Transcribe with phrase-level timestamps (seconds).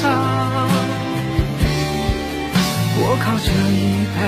[0.00, 0.04] 上。
[3.02, 4.18] 我靠着椅背，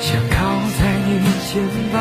[0.00, 0.34] 想靠
[0.78, 1.10] 在你
[1.48, 1.50] 肩
[1.92, 1.94] 膀。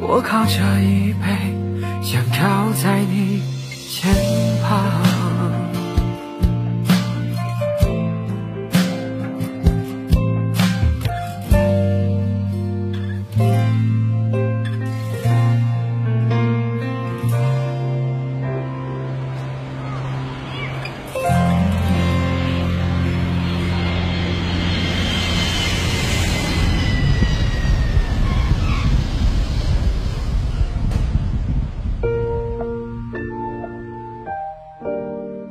[0.00, 1.26] 我靠着椅背，
[2.02, 3.42] 想靠在你
[3.90, 4.14] 肩
[4.62, 5.17] 膀。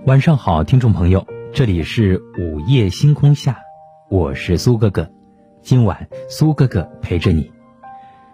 [0.07, 3.59] 晚上好，听众朋友，这里是午夜星空下，
[4.09, 5.11] 我是苏哥哥。
[5.61, 7.51] 今晚苏哥哥陪着你。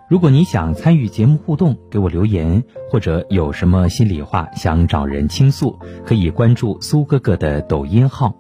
[0.08, 8.36] 如果你想参与节目互动，给我留言，或者有什么心里话想找人倾诉，可以关注苏哥哥的抖音号，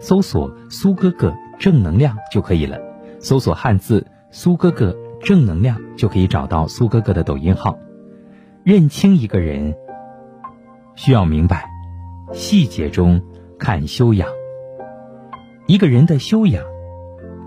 [0.00, 2.78] 搜索“苏哥哥正能量”就可以了。
[3.18, 7.78] 搜索汉字“苏哥哥正能量”就可以找到苏哥哥的抖音号。
[8.64, 9.74] 认清一个人，
[10.94, 11.68] 需要明白。
[12.32, 13.22] 细节中
[13.58, 14.28] 看修养，
[15.66, 16.62] 一个人的修养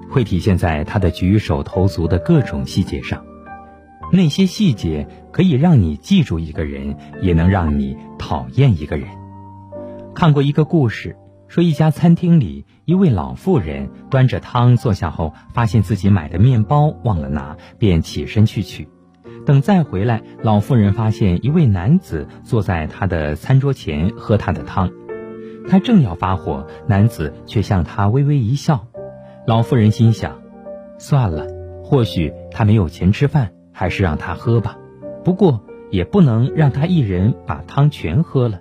[0.09, 3.23] 会体现在他的举手投足的各种细节上。
[4.11, 9.07] 那些细节可以让你记住一个人，也能让你讨厌一个人。
[10.13, 11.15] 看过一个故事，
[11.47, 18.89] 说一家餐厅里，一位老妇人端着汤坐下后，发现自己买的面包忘了拿，便起身去取。
[19.45, 24.91] 等再回来，老妇人发现一位男子坐在她的餐桌前喝她的汤，
[25.67, 28.87] 她正要发火，男子却向她微微一笑。
[29.47, 30.39] 老妇人心想：
[30.99, 31.47] 算了，
[31.83, 34.77] 或许他没有钱吃饭，还是让他喝吧。
[35.23, 38.59] 不过也不能让他一人把汤全喝了。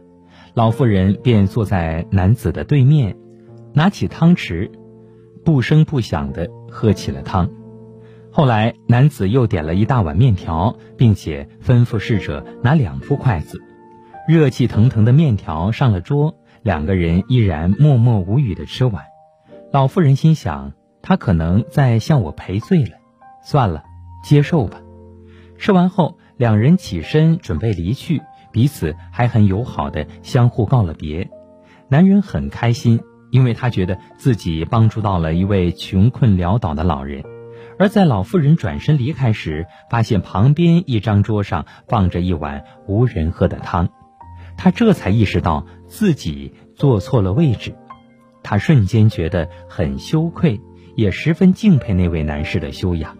[0.54, 3.16] 老妇人便坐在男子的对面，
[3.74, 4.70] 拿起汤匙，
[5.44, 7.50] 不声不响地喝起了汤。
[8.32, 13.60] 后来，男子又点了一大碗面条，并且吩咐侍者拿两副筷子。
[14.28, 19.02] 热气腾腾的面条上了桌，两个人依然默默无语地吃完。
[19.72, 22.92] 老妇人心想，他可能在向我赔罪了。
[23.42, 23.82] 算了，
[24.22, 24.80] 接受吧。
[25.58, 31.28] 吃完后，两人起身准备离去，彼此还很友好的相互告了别。
[31.88, 33.00] 男人很开心，
[33.32, 37.24] 因为他觉得自己帮助到了一位穷困潦倒的老人。
[37.80, 43.88] 而在老妇人转身离开时，发现旁边一张桌上放着一碗无人喝的汤，
[44.58, 47.74] 他这才意识到自己坐错了位置，
[48.42, 50.60] 他瞬间觉得很羞愧，
[50.94, 53.16] 也十分敬佩那位男士的修养。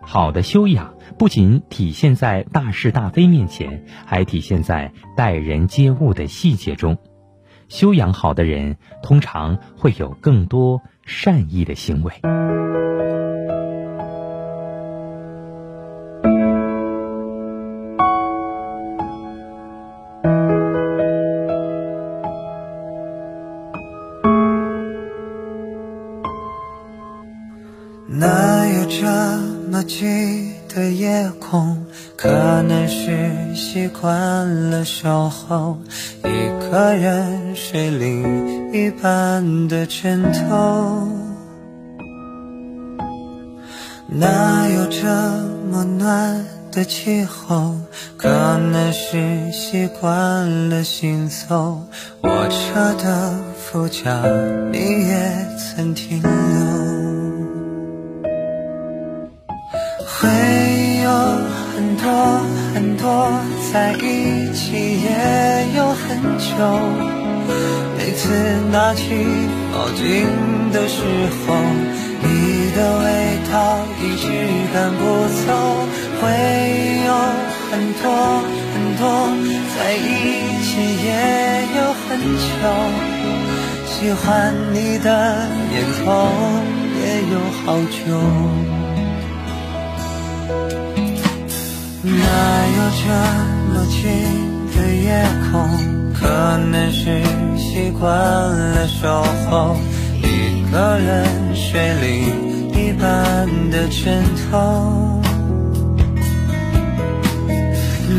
[0.00, 6.96] 好的修养不仅体现在大是大非面前，还体现在待人接物的细节中。
[7.68, 12.14] 修养好的人通常会有更多善意的行为。
[29.86, 31.84] 寂的夜空，
[32.16, 32.28] 可
[32.62, 35.78] 能是习惯了守候
[36.24, 41.08] 一个人睡另一半的枕头，
[44.08, 45.06] 哪有这
[45.70, 47.76] 么暖的气候？
[48.16, 51.80] 可能是习惯了行走，
[52.22, 54.22] 我车的副驾
[54.72, 56.30] 你也曾停留，
[62.06, 62.14] 多。
[62.72, 63.32] 很多
[63.72, 65.08] 在一起也
[65.76, 66.04] 有很
[66.38, 66.46] 久，
[67.96, 68.28] 每次
[68.70, 69.02] 拿起
[69.72, 70.06] 毛巾
[70.72, 71.00] 的时
[71.40, 71.56] 候，
[72.22, 72.26] 你
[72.76, 73.06] 的味
[73.50, 73.54] 道
[74.02, 74.24] 一直
[74.72, 75.02] 赶不
[75.46, 75.48] 走。
[76.20, 76.22] 会
[77.06, 77.10] 有
[77.70, 77.72] 很
[78.02, 78.04] 多
[78.72, 79.02] 很多
[79.74, 79.98] 在一
[80.64, 80.70] 起
[81.06, 81.08] 也
[81.76, 82.06] 有很
[82.44, 82.52] 久，
[83.86, 85.08] 喜欢你的
[85.70, 86.04] 念头
[87.00, 87.02] 也
[87.32, 88.75] 有好久。
[92.06, 92.22] 哪
[92.76, 93.04] 有这
[93.72, 93.98] 么近
[94.76, 95.54] 的夜空？
[96.14, 97.20] 可能是
[97.58, 99.76] 习惯了守候，
[100.22, 105.20] 一个人睡另一半的枕头。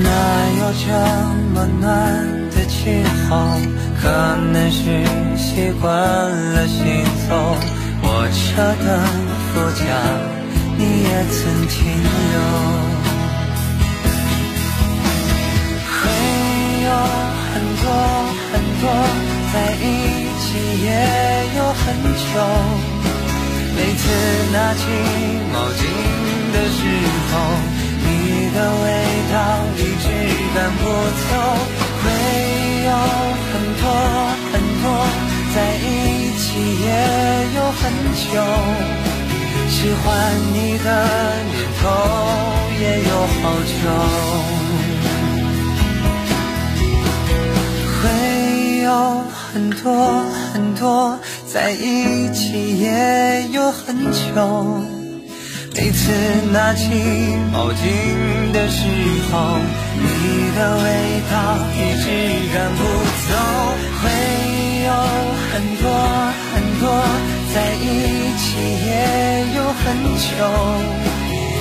[0.04, 0.10] 哪
[0.60, 0.86] 有这
[1.54, 1.90] 么暖
[2.52, 3.32] 的气候？
[4.02, 4.04] 可
[4.52, 5.06] 能是
[5.38, 6.84] 习惯了行
[7.30, 7.56] 走，
[8.04, 9.00] 我车的
[9.48, 9.86] 副驾，
[10.78, 12.97] 你也曾停留。
[17.88, 17.94] 多
[18.52, 18.84] 很多，
[19.54, 19.84] 在一
[20.42, 20.46] 起
[20.84, 20.88] 也
[21.58, 21.84] 有很
[22.24, 22.30] 久。
[23.76, 24.04] 每次
[24.52, 24.82] 拿起
[25.54, 25.82] 毛巾
[26.52, 26.80] 的时
[27.30, 27.34] 候，
[28.04, 28.08] 你
[28.56, 28.86] 的味
[29.32, 29.36] 道
[29.78, 30.06] 一直
[30.54, 30.84] 赶不
[31.30, 31.32] 走。
[32.04, 32.06] 会
[32.86, 32.92] 有
[33.50, 33.84] 很多
[34.52, 34.86] 很多，
[35.56, 35.88] 在一
[36.38, 36.46] 起
[36.84, 36.88] 也
[37.56, 37.82] 有很
[38.24, 38.30] 久。
[39.70, 40.06] 喜欢
[40.54, 40.88] 你的
[41.52, 41.84] 念头
[42.82, 43.44] 也有好
[43.74, 43.84] 久，
[48.98, 54.20] 有很多很多，在一起也有很久。
[55.76, 56.12] 每次
[56.52, 56.90] 拿起
[57.54, 58.82] 毛巾的时
[59.30, 59.60] 候，
[60.02, 60.08] 你
[60.58, 60.86] 的味
[61.30, 61.34] 道
[61.78, 62.06] 一直
[62.54, 62.82] 赶不
[63.28, 63.32] 走。
[64.02, 64.04] 会
[64.88, 64.90] 有
[65.52, 65.86] 很多
[66.52, 66.84] 很多。
[67.54, 67.84] 在一
[68.38, 68.48] 起
[68.88, 68.92] 也
[69.56, 69.86] 有很
[70.26, 70.30] 久，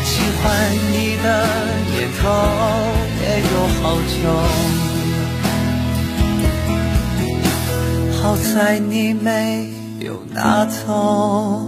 [0.05, 0.11] 喜
[0.41, 0.45] 欢
[0.93, 1.27] 你的
[1.93, 2.23] 念头
[3.23, 3.83] 也有好
[4.13, 4.25] 久，
[8.27, 9.71] 好在你没
[10.01, 11.65] 有拿走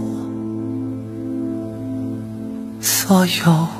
[2.81, 3.78] 所有。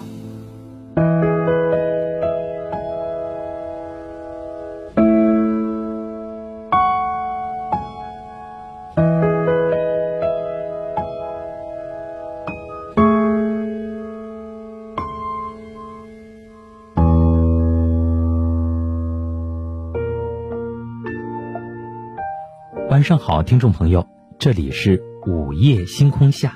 [22.89, 24.07] 晚上好，听众朋友，
[24.39, 26.55] 这里是午夜星空下，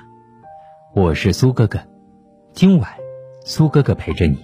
[0.96, 1.80] 我是苏哥哥。
[2.54, 2.90] 今晚，
[3.46, 4.40] 苏哥哥陪着你。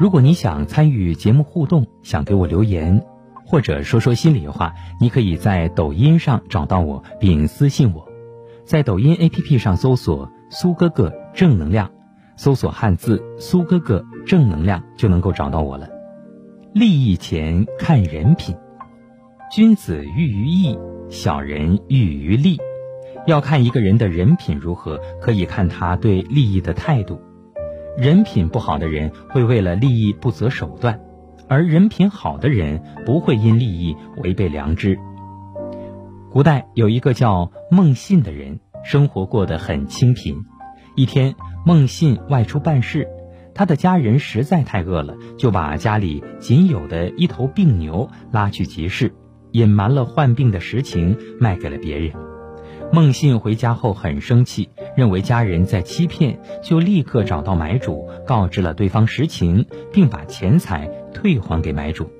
[0.00, 3.04] 如果你想参与节目互动，想给我留言，
[3.44, 8.08] 或者说说心里话，你可以在抖音上找到我并私信我。
[8.64, 11.90] 在抖音 APP 上搜索“苏哥哥正能量”，
[12.36, 15.90] 搜索汉字“苏哥哥正能量”就能够找到我了。
[16.72, 18.56] 利益前看人品。
[19.50, 20.76] 君子喻于义，
[21.08, 22.58] 小人喻于利。
[23.26, 27.20] 要看一个人的人品如何，可以看他对利益的态度。
[27.96, 30.98] 人品不好的人会为了利益不择手段，
[31.48, 34.98] 而人品好的人不会因利益违背良知。
[36.32, 40.36] 古代有一个叫孟信的人，生活过得很清贫。
[40.96, 43.06] 一天，孟信外出办事，
[43.54, 49.14] 他的家人实在太饿了，就把家里仅有的一头病牛拉去集市。
[49.54, 52.12] 隐瞒了患病的实情，卖给了别人。
[52.92, 62.10] 孟信回家后很生气，认为家人在欺骗，就立刻找到买主，告知了对方实情，并把钱财退还给买主。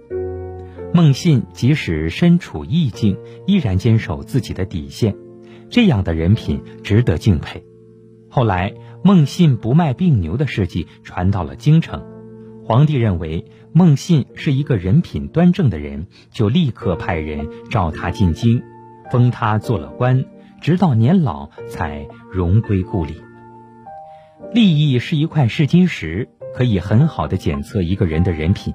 [0.92, 5.16] 孟信即使身处逆境，依然坚守自己的底线，
[5.68, 7.64] 这样的人品值得敬佩。
[8.28, 12.04] 后来，孟信不卖病牛的事迹传到了京城。
[12.62, 13.44] 皇帝认为
[13.76, 18.62] 孟信是一个人品端正的人，就立刻派人召他进京，
[19.10, 20.26] 封他做了官，
[20.60, 23.20] 直到年老才荣归故里。
[24.52, 28.72] 利益是一块试金石，可以很好的检测一个人的人品。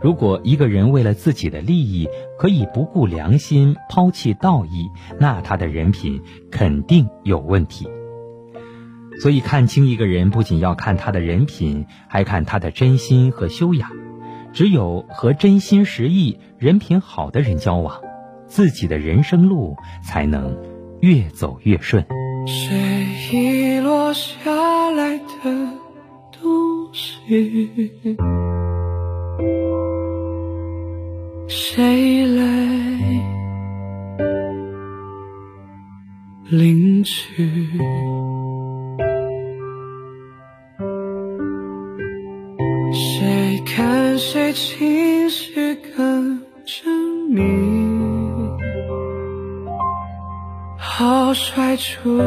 [0.00, 2.08] 如果一个人为了自己的利益
[2.38, 4.88] 可以不顾良心、抛弃道义，
[5.18, 7.86] 那他的人品肯定有问题。
[9.20, 13.90] 所以，看清一个人，不仅要看他的人品，还看他的真心和修养。
[14.52, 18.00] 只有和真心实意、人品好的人交往，
[18.46, 20.56] 自己的人生路才能
[21.00, 22.04] 越走越顺。
[22.46, 25.24] 谁遗落下来的
[26.32, 27.16] 东西？
[31.46, 32.42] 谁来
[36.48, 37.46] 领取？
[42.92, 46.88] 谁看谁情绪更缜
[47.28, 47.42] 密？
[50.76, 52.18] 好甩出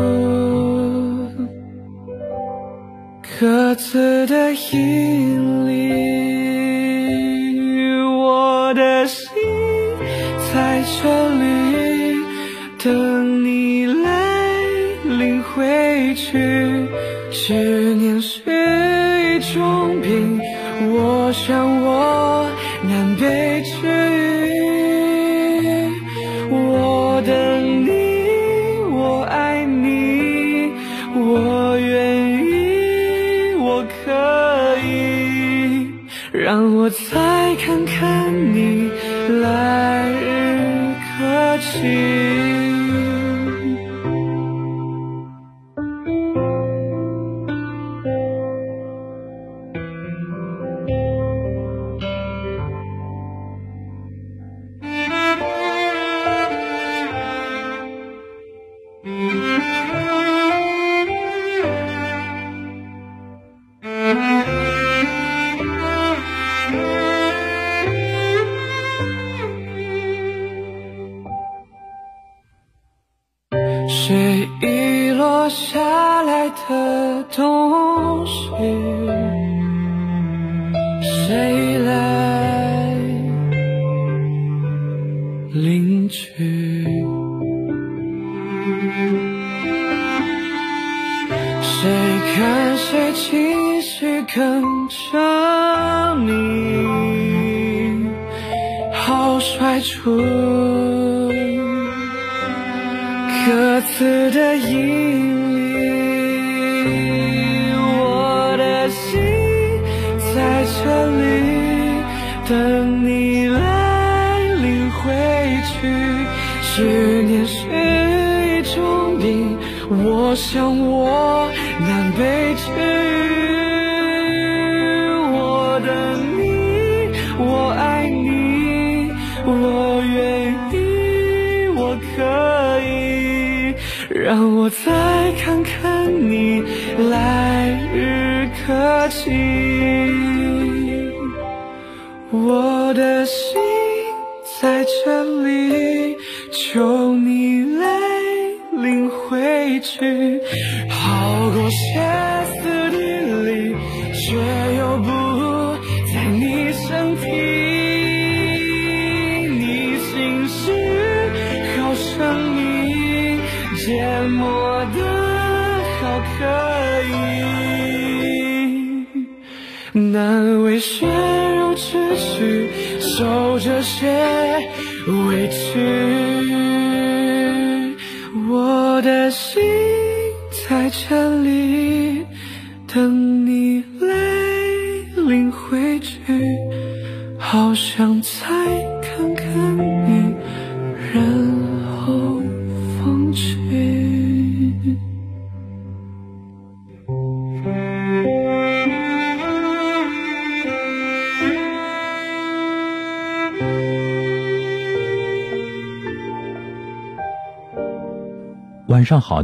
[3.40, 5.74] 各自的引力，
[8.02, 9.28] 我的心
[10.54, 11.44] 在这里
[12.82, 14.64] 等你来
[15.04, 16.88] 领回去。
[17.32, 18.40] 执念是
[19.36, 20.40] 一种病。
[20.96, 22.48] 我想我
[22.84, 23.72] 难被治
[24.48, 24.52] 愈，
[26.52, 27.90] 我等你，
[28.92, 30.72] 我爱你，
[31.16, 35.90] 我愿意，我可以，
[36.32, 38.92] 让我再看看你
[39.42, 42.33] 来日可期。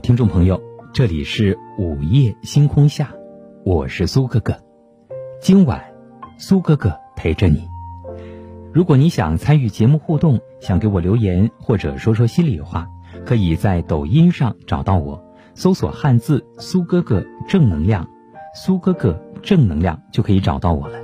[0.01, 0.61] 听众朋友，
[0.93, 3.13] 这里是午夜星空下，
[3.65, 4.57] 我是苏哥哥。
[5.41, 5.83] 今晚，
[6.37, 7.67] 苏哥哥陪着你。
[8.73, 12.87] 如果你想参与节目互动，想给我留言或者说说心里话。
[13.25, 15.21] 可以在抖音上找到我，
[15.53, 18.07] 搜索汉字“苏哥哥正能量”，
[18.55, 20.99] 苏哥哥正能量就可以找到我了。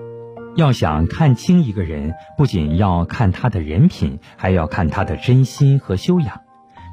[0.55, 6.41] 要想看清一个人，不仅要看他的人品，还要看他的真心和修养。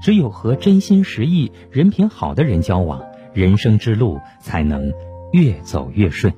[0.02, 4.92] 只有和真心实意、人品好的人交往，人生之路才能
[5.32, 6.34] 越走越顺。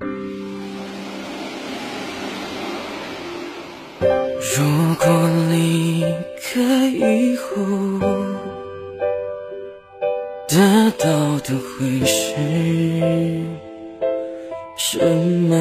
[3.99, 6.05] 如果离
[6.43, 7.55] 开以后。
[10.47, 12.37] 得到的会是
[14.77, 14.99] 什
[15.49, 15.55] 么？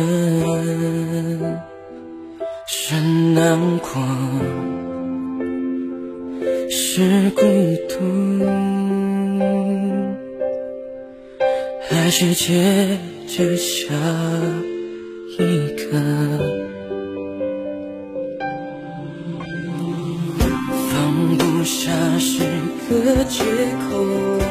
[2.68, 2.94] 是
[3.34, 3.90] 难过，
[6.96, 7.42] 是孤
[7.90, 8.46] 独，
[11.90, 13.92] 还是接着下
[15.40, 15.42] 一
[15.76, 15.90] 个？
[20.92, 22.44] 放不下是
[22.88, 23.44] 个借
[23.90, 24.43] 口。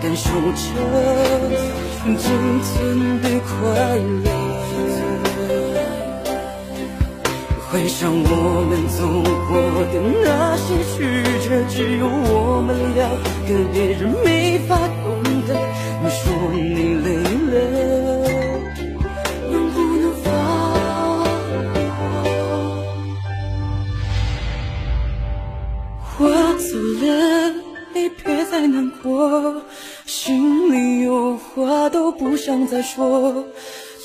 [0.00, 0.62] 感受着
[2.04, 2.16] 仅
[2.62, 3.50] 存的快
[4.24, 4.26] 乐。
[7.70, 8.24] 回想我
[8.68, 8.98] 们走
[9.48, 9.50] 过
[9.92, 10.26] 的那
[10.56, 10.96] 些曲
[11.46, 12.98] 折，只有我们两
[13.44, 14.26] 个别人没
[14.66, 14.70] 法
[15.04, 15.06] 懂
[15.46, 15.50] 得。
[16.00, 16.18] 你说
[16.52, 16.56] 你
[17.04, 17.06] 累
[17.50, 17.54] 了。
[19.50, 20.26] 能不能放
[26.18, 26.20] 我？
[26.20, 26.22] 我
[26.56, 26.68] 走
[27.04, 27.06] 了，
[27.94, 29.60] 你别再难过，
[30.28, 33.42] 心里有话都不想再说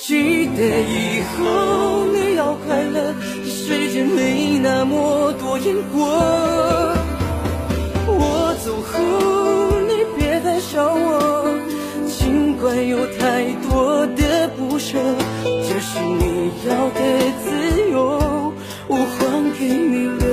[0.01, 3.13] 记得以后你要快乐
[3.43, 6.95] 这世界没那么多因果
[8.07, 11.59] 我走后你别再想我
[12.07, 14.97] 尽管有太多的不舍
[15.43, 17.01] 这是你要的
[17.43, 18.53] 自由
[18.87, 20.23] 我还给你了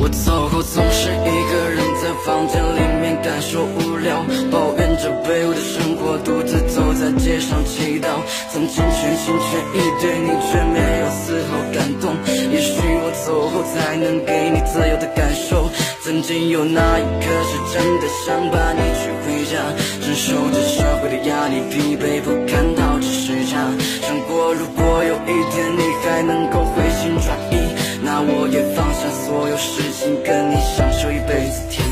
[0.00, 1.89] 我走后总是一个人
[2.24, 8.08] 房间里面感受无聊抱怨着卑微的生活独自走在街上祈祷
[8.52, 12.14] 曾经全心全意对你却没有丝毫感动
[12.50, 15.68] 也许我走后才能给你自由的感受。
[16.02, 19.58] 曾经有那一刻是真的想把你娶回家
[20.02, 20.50] 承受。
[20.50, 23.56] 着社会的压力疲惫不堪倒着时差
[24.02, 27.60] 想过如果有一天你还能够回心转意
[28.02, 31.62] 那我也放下所有事情跟你享受一辈子。
[31.70, 31.89] 甜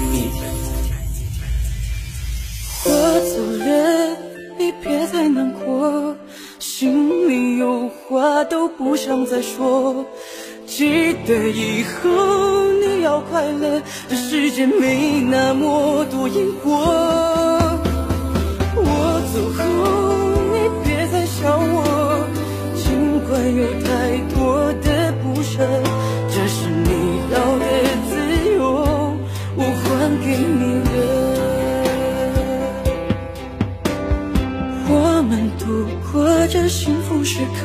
[2.85, 2.91] 我
[3.31, 3.67] 走了，
[4.59, 6.17] 你别再难过，
[6.59, 10.05] 心里有话都不想再说。
[10.67, 16.71] 记得以后你要快乐，这世界没那么多因果。
[18.81, 18.87] 我
[19.33, 19.61] 走后
[20.53, 21.68] 你别再想我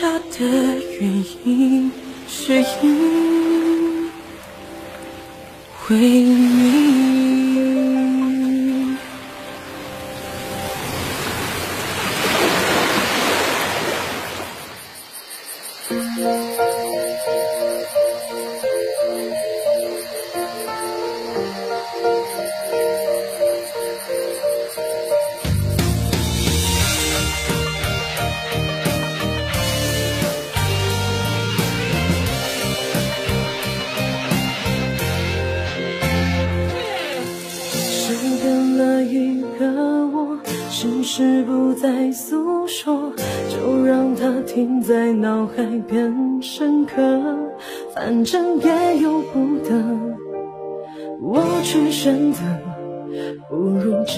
[0.00, 0.46] 下的
[0.98, 1.92] 原因。
[2.26, 4.10] 是因
[5.90, 6.99] 为你。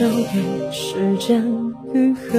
[0.03, 1.41] 交给时间
[1.95, 2.37] 愈合。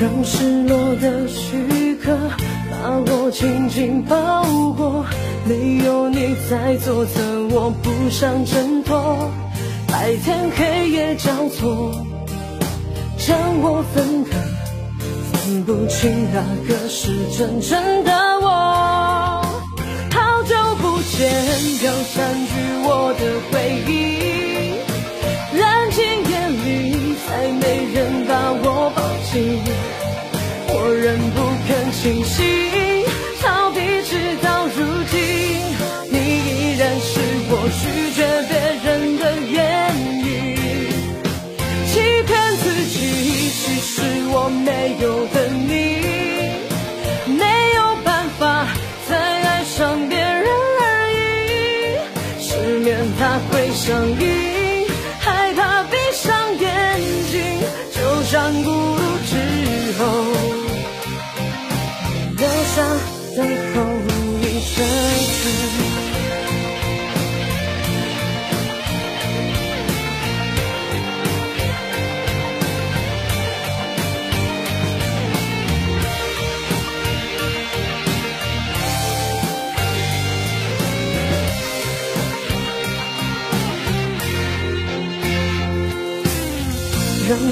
[0.00, 2.16] 让失落的躯壳
[2.70, 4.42] 把我紧紧包
[4.74, 5.04] 裹，
[5.44, 9.30] 没有你在左侧，我不想挣脱。
[9.86, 11.92] 白天黑夜交错，
[13.18, 14.30] 将我分割，
[15.34, 19.11] 分不清哪个是真正的我。
[21.12, 21.28] 好久不见，
[21.82, 22.52] 又占据
[22.84, 23.20] 我的
[23.50, 23.52] 回
[23.86, 23.92] 忆。
[25.58, 28.98] 蓝天夜里，再没人把我抱
[29.30, 29.60] 紧，
[30.68, 31.36] 我仍不
[31.68, 32.40] 肯清醒，
[33.42, 34.10] 逃避直
[34.42, 34.78] 到如
[35.10, 35.20] 今，
[36.08, 37.10] 你依然是
[37.50, 37.82] 我拒
[38.14, 38.50] 绝别
[38.82, 39.60] 人的原
[40.24, 40.30] 因，
[41.92, 41.92] 欺
[42.26, 42.96] 骗自己，
[43.50, 43.92] 其实。
[44.34, 45.26] 我没有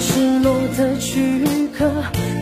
[0.00, 1.86] 失落的躯壳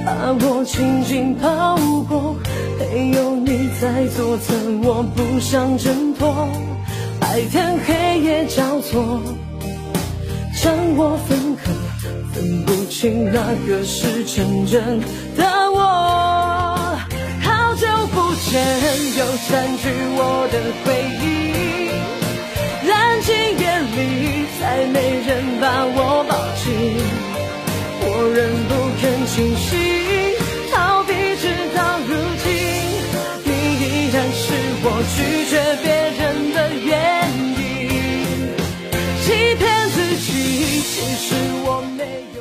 [0.07, 1.77] 把我紧紧包
[2.09, 2.37] 裹，
[2.79, 6.49] 没有你在左侧，我不想挣脱。
[7.19, 9.21] 白天黑夜交错，
[10.55, 11.73] 将我分割，
[12.33, 15.01] 分不清哪个是真正
[15.37, 16.97] 的我。
[17.43, 18.63] 好久不见，
[19.19, 20.87] 又占据我的回
[21.21, 21.27] 忆。
[22.89, 23.63] 蓝天夜
[23.97, 27.28] 里，再没人把我抱紧。
[28.21, 29.79] 我仍不肯清醒，
[30.73, 32.11] 逃避直到如
[32.43, 32.51] 今，
[33.45, 34.43] 你依然是
[34.83, 35.17] 我拒
[35.49, 35.55] 绝
[35.85, 35.87] 别
[36.19, 36.91] 人的原
[37.55, 37.57] 因。
[39.23, 40.27] 欺骗自己，
[40.81, 41.27] 其实
[41.63, 42.03] 我没
[42.35, 42.37] 有。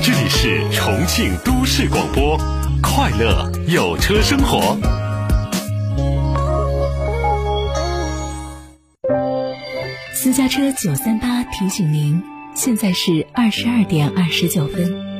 [0.00, 2.38] 这里是重庆都市广播，
[2.80, 4.78] 快乐有车生活。
[10.14, 12.22] 私家车九三八提醒您。
[12.54, 15.12] 现在是二十二点二十九分。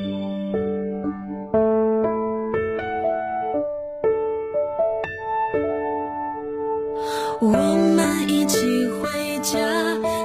[7.40, 9.59] 我们一起回家，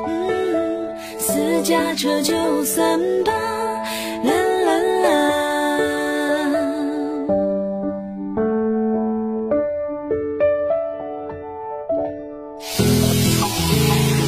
[0.07, 3.33] 嗯，私家车就三八，
[4.23, 4.31] 啦
[4.65, 5.07] 啦啦。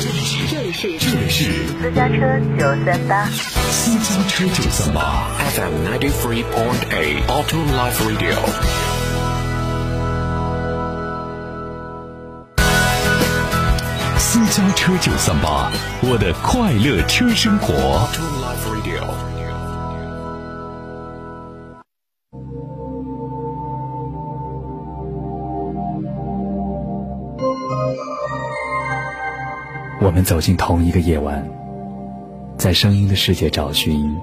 [0.01, 2.15] 这里是私家车
[2.57, 3.23] 九三八，
[3.69, 8.33] 私家车九三八 FM ninety three point eight Auto Life Radio。
[14.17, 15.71] 私家车九三八，
[16.01, 17.75] 我的快乐车生活。
[17.75, 19.03] Auto Life Radio。
[30.01, 31.47] 我们走进同一个夜晚，
[32.59, 34.19] 在声音的世界找寻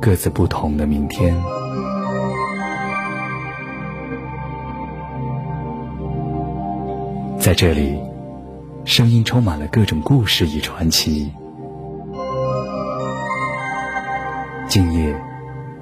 [0.00, 1.34] 各自不同的明天。
[7.36, 7.98] 在这里，
[8.84, 11.32] 声音充满了各种故事与传奇。
[14.68, 15.12] 今夜，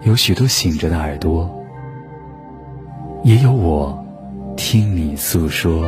[0.00, 1.62] 有许多醒着的耳朵，
[3.22, 4.02] 也有我
[4.57, 5.85] 听你诉说。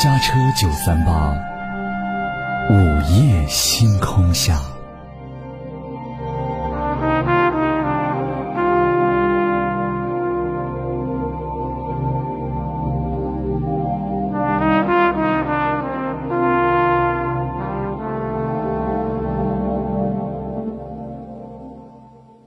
[0.00, 1.32] 家车九三八，
[2.70, 2.72] 午
[3.10, 4.60] 夜星空下。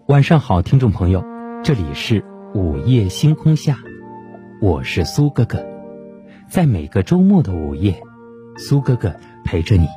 [0.05, 1.21] 晚上好，听众朋友，
[1.65, 2.23] 这里是
[2.55, 3.75] 午夜星空下，
[4.61, 5.61] 我是苏哥哥，
[6.51, 8.03] 在每个周末的午夜，
[8.57, 9.87] 苏哥哥陪着你。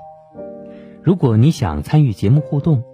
[1.02, 2.84] 如果你想参与节目互动，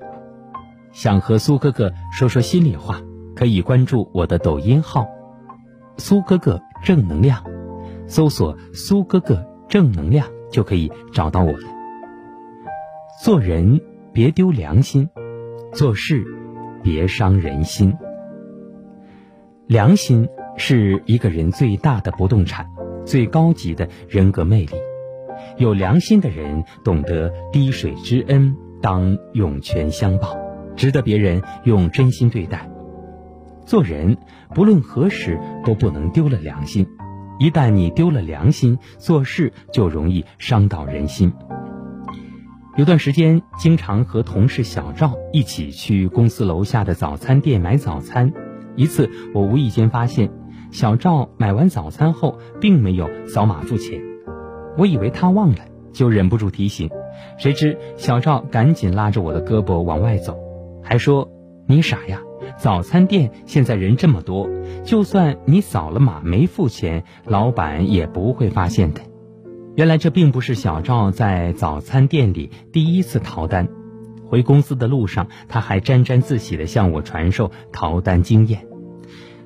[0.92, 3.02] 想和苏哥哥说说心里话，
[3.36, 5.06] 可以关注我的抖音号
[5.98, 7.44] “苏哥哥正能量”，
[8.08, 11.68] 搜索“苏哥哥正能量”就可以找到我了。
[13.22, 13.78] 做人
[14.14, 15.10] 别丢良心，
[15.74, 16.24] 做事。
[16.82, 17.94] 别伤人心。
[19.66, 22.66] 良心是一个人最大的不动产，
[23.10, 24.76] 最高级的人格魅力。
[25.58, 30.38] 有良心的人懂得滴水之恩当涌泉相报，
[30.76, 32.70] 值得别人用真心对待。
[33.66, 34.16] 做人
[34.54, 36.86] 不论何时都不能丢了良心，
[37.40, 41.32] 一旦你丢了良心，做事就容易伤到人心。
[42.76, 48.32] 有段时间，经常和同事小赵一起去公司楼下的早餐店买早餐。
[48.76, 50.30] 一次，我无意间发现，
[50.70, 54.00] 小赵买完早餐后并没有扫码付钱。
[54.78, 55.58] 我以为他忘了，
[55.92, 56.88] 就忍不住提醒。
[57.38, 60.38] 谁知小赵赶紧拉着我的胳膊往外走，
[60.82, 61.28] 还说
[61.66, 62.20] ：“你傻呀，
[62.56, 64.48] 早餐店现在人这么多，
[64.84, 69.00] 就算你扫了码没付钱，老板也不会发现的。”
[69.76, 73.68] 原来这并不是小赵在早餐店里第一次逃单，
[74.28, 78.69] 回公司的路上，他还沾沾自喜地向我传授逃单经验。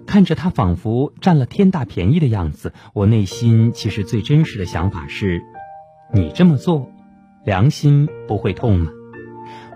[0.07, 5.43] 看着他仿佛占了天大便宜的样子，我内心其实最真实的想法是：
[6.13, 6.91] 你这么做，
[7.45, 8.91] 良心不会痛吗？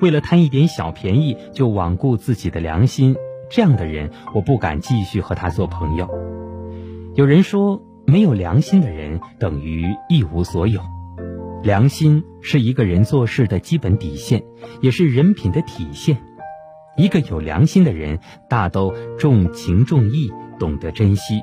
[0.01, 3.17] 为了贪一点小便宜就罔顾自己的良心，
[3.51, 6.09] 这样的人我不敢继续和他做朋友。
[7.15, 7.83] 有人说。
[8.11, 10.81] 没有良心的人等于一无所有。
[11.63, 14.45] 良心是一个人做事的基本底线，
[14.81, 16.17] 也是人品的体现。
[16.99, 21.41] 一个有良心的人，大都重情重义，懂得珍惜；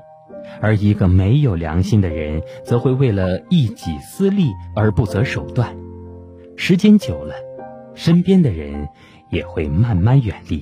[0.61, 5.73] 而一个没有良心的人，则会为了一己私利而不择手段。
[6.57, 7.33] 时间久了，
[7.95, 8.89] 身边的人
[9.29, 10.61] 也会慢慢远离。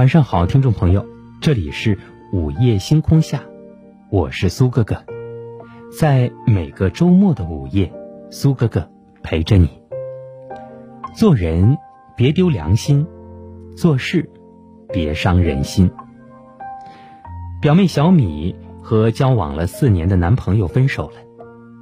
[0.00, 1.06] 晚上好，听众朋友，
[1.42, 1.98] 这里是
[2.32, 3.42] 午夜星空下，
[4.08, 5.04] 我是苏哥哥，
[5.98, 7.92] 在每个周末的午夜，
[8.30, 8.90] 苏哥哥
[9.22, 9.68] 陪着你。
[11.14, 11.76] 做人
[12.16, 13.06] 别丢良心，
[13.76, 14.30] 做事
[14.90, 15.90] 别伤人心。
[17.60, 21.16] 表妹小米和交往了四年的男朋友分手了。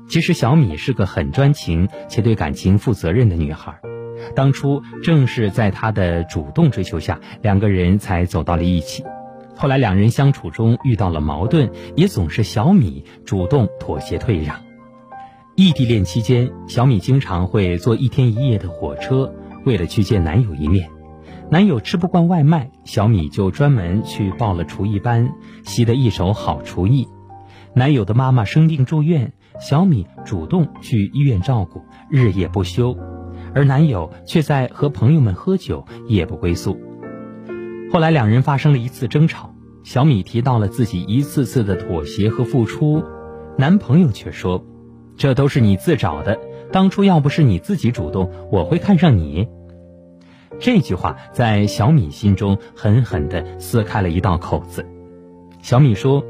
[0.09, 3.79] 其实小米是个很专情且对感情负责任的女孩。
[4.35, 9.05] 当初正是在他的主动追求下，两个人才走到了一起。
[9.57, 14.57] 后来两人相处中遇到了矛盾，也总是小米主动妥协退让。
[15.57, 20.89] 异地恋期间，小米经常会坐一天一夜的火车，为了去见男友一面。
[21.51, 25.33] 男友吃不惯外卖，小米就专门去报了厨艺班，
[25.65, 27.09] 习得一手好厨艺。
[27.75, 32.97] 男友的妈妈生病住院，小米主动去医院照顾，日夜不休。
[33.55, 36.79] 而男友却在和朋友们喝酒，夜不归宿。
[37.93, 43.03] 后来两人发生了一次争吵，小米提到了自己一次次的妥协和付出，
[43.57, 44.65] 男朋友却说
[45.17, 46.39] ：“这都是你自找的，
[46.71, 49.49] 当初要不是你自己主动，我会看上你。”
[50.61, 54.85] 这句话在小米心中狠狠地撕开了一道口子。
[55.63, 56.25] 小米说：“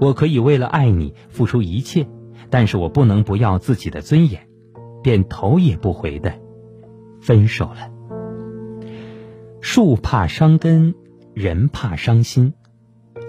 [0.00, 2.06] 我可以为了爱你付出一切，
[2.50, 4.46] 但是我不能不要自己的尊严。”
[5.02, 6.34] 便头也不回的
[7.20, 7.90] 分手了。
[9.60, 10.94] 树怕伤根，
[11.34, 12.54] 人怕伤心。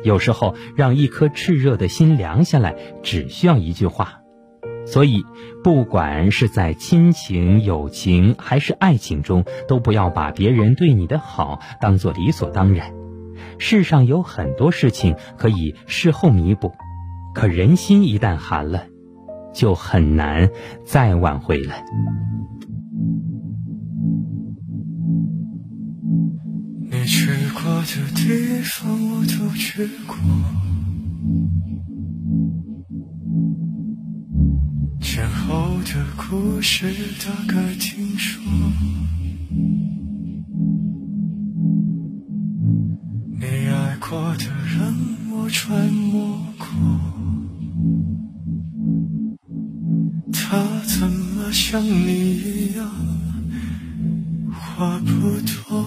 [0.04, 4.22] 有时候，让一颗炽热的心凉下来，只需要一句话。
[4.86, 5.24] 所以，
[5.64, 12.92] 不管是在亲情、友情还是爱情中，都不要把别人对你的好当做理所当然。
[13.60, 16.74] 世上有很多事情可以事后弥补，
[17.36, 18.88] 可人心一旦寒了，
[19.54, 20.50] 就很难
[20.84, 21.76] 再挽回了。
[27.02, 30.16] 你去过的地方，我都去过。
[35.02, 36.94] 前后的故事
[37.26, 38.40] 大概听说，
[43.40, 44.94] 你爱过的人
[45.32, 46.68] 我揣摩过，
[50.32, 52.88] 他怎么像你一样
[54.52, 55.84] 话不多？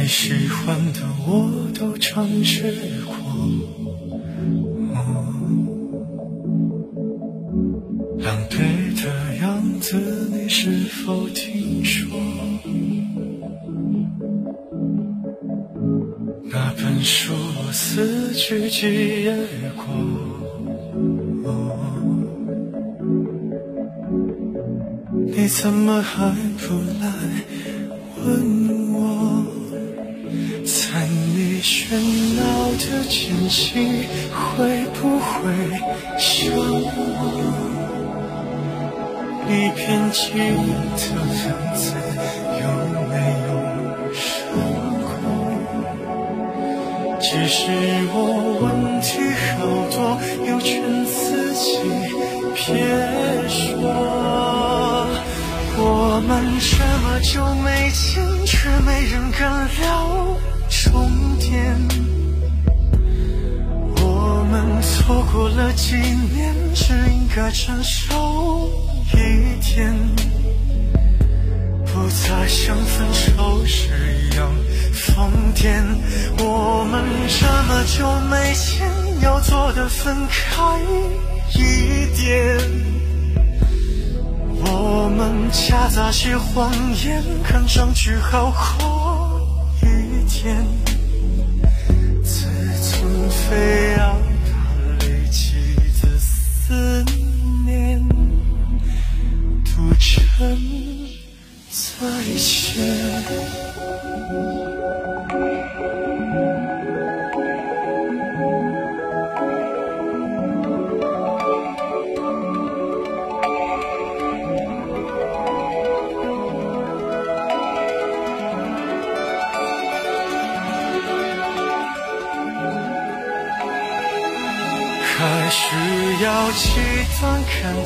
[0.00, 2.72] 你喜欢的我都尝试
[3.04, 3.14] 过。
[4.94, 5.00] 哦
[8.20, 9.96] 狼狈的样子，
[10.30, 10.70] 你是
[11.04, 12.16] 否听说？
[16.44, 19.36] 那本书我撕去几页
[19.76, 19.84] 过，
[25.26, 27.12] 你怎么还不来
[28.24, 28.77] 问我
[31.88, 31.96] 喧
[32.36, 35.32] 闹的间隙，会不会
[36.18, 36.92] 想我？
[39.48, 40.20] 你偏激
[40.98, 41.00] 的
[41.32, 41.80] 房子
[42.60, 42.64] 有
[43.08, 43.14] 没
[43.46, 43.48] 有
[44.12, 44.20] 伤
[45.00, 45.10] 过？
[47.20, 47.56] 其实
[48.12, 48.14] 我
[48.60, 48.68] 问
[49.00, 49.08] 题
[49.56, 49.56] 好
[49.88, 49.96] 多，
[50.46, 50.68] 又劝
[51.06, 51.16] 自
[51.54, 51.64] 己
[52.54, 52.68] 别
[53.48, 53.56] 说。
[55.80, 55.82] 我
[56.28, 56.28] 们
[56.60, 56.68] 这
[57.00, 57.32] 么久
[57.64, 59.40] 没见，却没人敢
[59.80, 59.88] 聊
[61.48, 61.74] 天。
[63.96, 68.70] 我们错过了几年，只应该成熟。
[69.14, 69.96] 一天，
[71.86, 73.88] 不再像分手时
[74.30, 74.52] 一样
[74.92, 75.82] 疯癫。
[76.38, 78.86] 我们这么久没见，
[79.22, 80.78] 要做的分开
[81.54, 82.58] 一点。
[84.60, 86.70] 我们夹杂些谎
[87.02, 89.40] 言，看上去好过
[89.82, 90.87] 一点。
[93.48, 97.02] 飞扬，它累积的思
[97.64, 98.06] 念，
[99.64, 100.67] 涂成。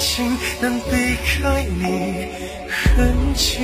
[0.03, 0.91] 心能避
[1.25, 2.27] 开你
[2.69, 3.61] 痕迹？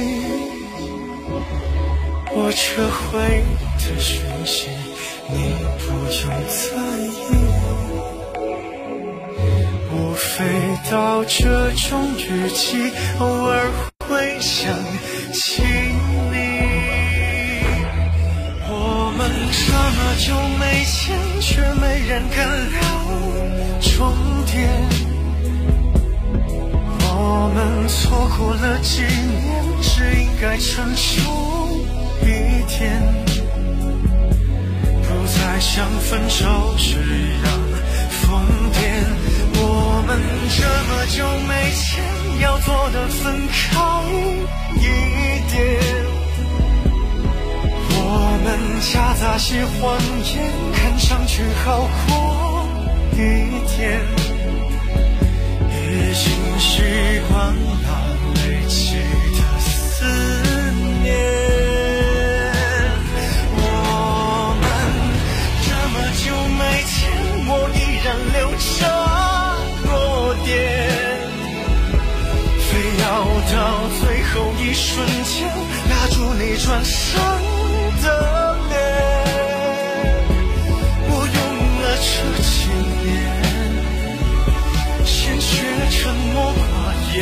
[2.30, 3.42] 我撤回
[3.74, 4.68] 的讯息，
[5.28, 5.34] 你
[5.80, 6.62] 不用在
[7.02, 7.18] 意。
[9.92, 10.44] 无非
[10.88, 13.68] 到这种语气，偶尔
[14.06, 14.72] 会想
[28.08, 31.20] 错过了几年，只应该成熟
[32.22, 32.26] 一
[32.66, 33.02] 点，
[35.02, 37.46] 不再像分手时一样
[38.08, 38.40] 疯
[38.72, 38.76] 癫。
[39.60, 40.18] 我们
[40.56, 42.02] 这么久没见，
[42.40, 43.58] 要做的分开
[44.76, 44.80] 一
[45.52, 45.56] 点。
[47.90, 48.00] 我
[48.42, 48.46] 们
[48.90, 49.76] 夹杂些谎
[50.24, 52.08] 言，看上去好过。
[53.12, 53.18] 一
[53.66, 54.00] 天，
[55.68, 55.76] 已
[56.14, 56.24] 经
[56.58, 56.72] 习
[57.28, 57.52] 惯
[74.80, 75.36] 瞬间
[75.90, 77.18] 拉住你转身
[78.00, 78.06] 的
[78.68, 78.72] 脸
[81.10, 81.38] 我用
[81.82, 82.08] 了这
[82.46, 82.56] 几
[83.02, 83.06] 年
[85.04, 85.10] 先
[85.40, 85.50] 学
[85.90, 86.64] 沉默寡
[87.16, 87.18] 言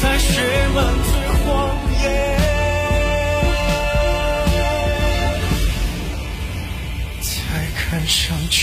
[0.00, 0.28] 再学
[0.74, 1.46] 满嘴谎
[2.02, 2.04] 言
[7.22, 7.30] 才
[7.76, 7.78] 看
[8.08, 8.60] 上去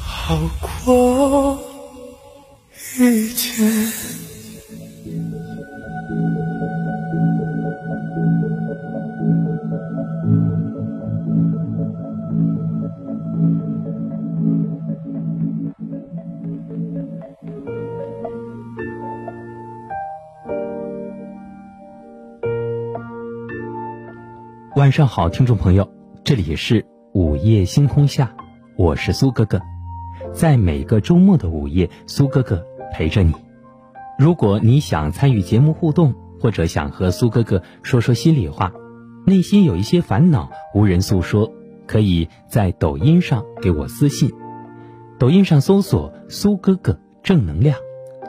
[0.00, 1.58] 好过
[2.98, 3.00] 一
[3.34, 3.85] 点
[24.86, 28.36] 晚上好，听众朋友，这里是午夜星空下，
[28.76, 29.60] 我是苏哥哥，
[30.32, 33.34] 在每个周末的午夜，苏哥哥陪着你。
[34.16, 38.72] 如果你想参与节目互动，或者想和苏哥哥说说心里话，
[39.26, 41.52] 内心有一些烦恼无人诉说，
[41.88, 44.30] 可以在抖音上给我私信，
[45.18, 47.76] 抖音上搜索“苏哥哥正能量”，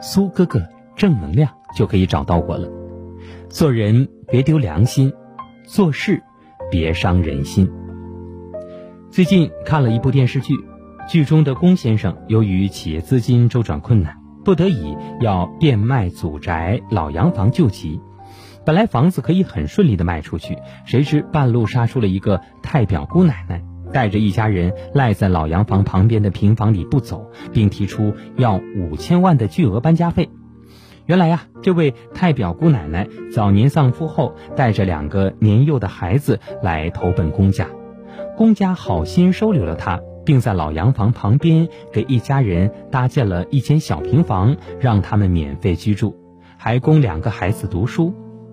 [0.02, 0.60] 苏哥哥
[0.96, 2.68] 正能量就可以找到我了。
[3.48, 5.12] 做人别丢良心，
[5.64, 6.20] 做事。
[6.70, 7.70] 别伤人心。
[9.10, 10.54] 最近看了一部电视剧，
[11.08, 18.00] 剧中的龚先生由于企业资金周转困难，不得已要变卖祖宅老洋房救急。
[18.66, 23.62] 本来房子可以很顺利的卖出去，谁知半路杀出了一个太表姑奶奶，
[23.92, 30.28] 带着一家人赖在老洋房旁边的平房里不走，并提出要五千万的巨额搬家费。
[31.08, 37.66] 原来呀，这位太表姑奶奶早年丧夫后，带着两个年幼的孩子来投奔公家，
[38.36, 46.14] 公家好心收留了她，并在老洋房旁边给一家人搭建了一间小平房，让他们免费居住，
[46.58, 48.12] 还供两个孩子读书。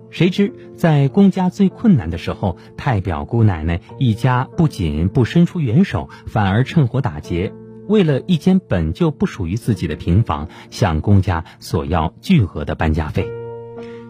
[0.10, 7.52] 谁知在公家最困难的时候，太表姑奶奶一家不仅不伸出援手，反而趁火打劫。
[7.88, 13.28] 为了一间本就不属于自己的平房，向公家索要巨额的搬家费，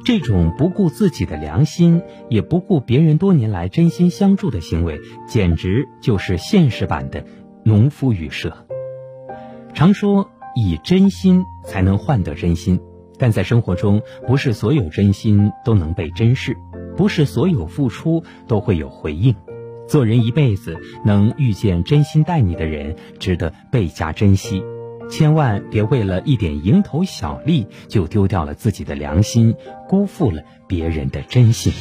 [0.04, 7.26] 这种不顾自己的良心，也不顾别人多年来真心相助的行为，简直就是现实版的
[7.64, 8.66] 农夫与蛇。
[9.74, 12.80] 常说以真心才能换得真心，
[13.18, 16.56] 但在生活中，不是所有真心都能被珍视，
[16.96, 19.36] 不是所有付出都会有回应。
[19.88, 24.64] 做人一辈子，能遇见真心待你的人，值得倍加珍惜。
[25.10, 29.56] 千万别为了一点蝇头小利，就丢掉了自己的良心，
[29.88, 31.72] 辜负了别人的真心。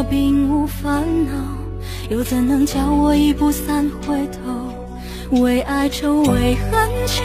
[0.00, 1.32] 我并无烦恼
[2.08, 5.38] 又怎能叫我一步三回头？
[5.42, 7.22] 为爱愁，为恨求，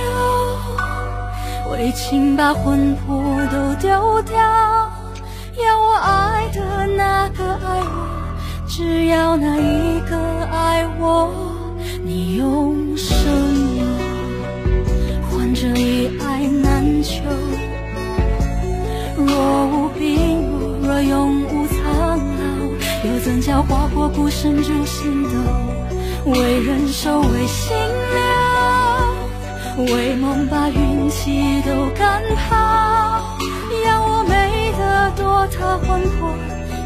[1.72, 4.38] 为情把魂魄都丢掉。
[4.38, 10.18] 要我爱的那个爱我，只要那一个
[10.52, 11.32] 爱我。
[12.04, 13.86] 你用什么
[15.32, 17.24] 换这一爱难求？
[19.16, 20.44] 若无病，
[20.84, 21.45] 若永。
[23.26, 25.30] 怎叫划破孤身逐星斗？
[26.30, 27.76] 为人守，为心
[29.78, 33.36] 留，为梦把运气都赶跑。
[33.84, 36.36] 要我美得多，他魂魄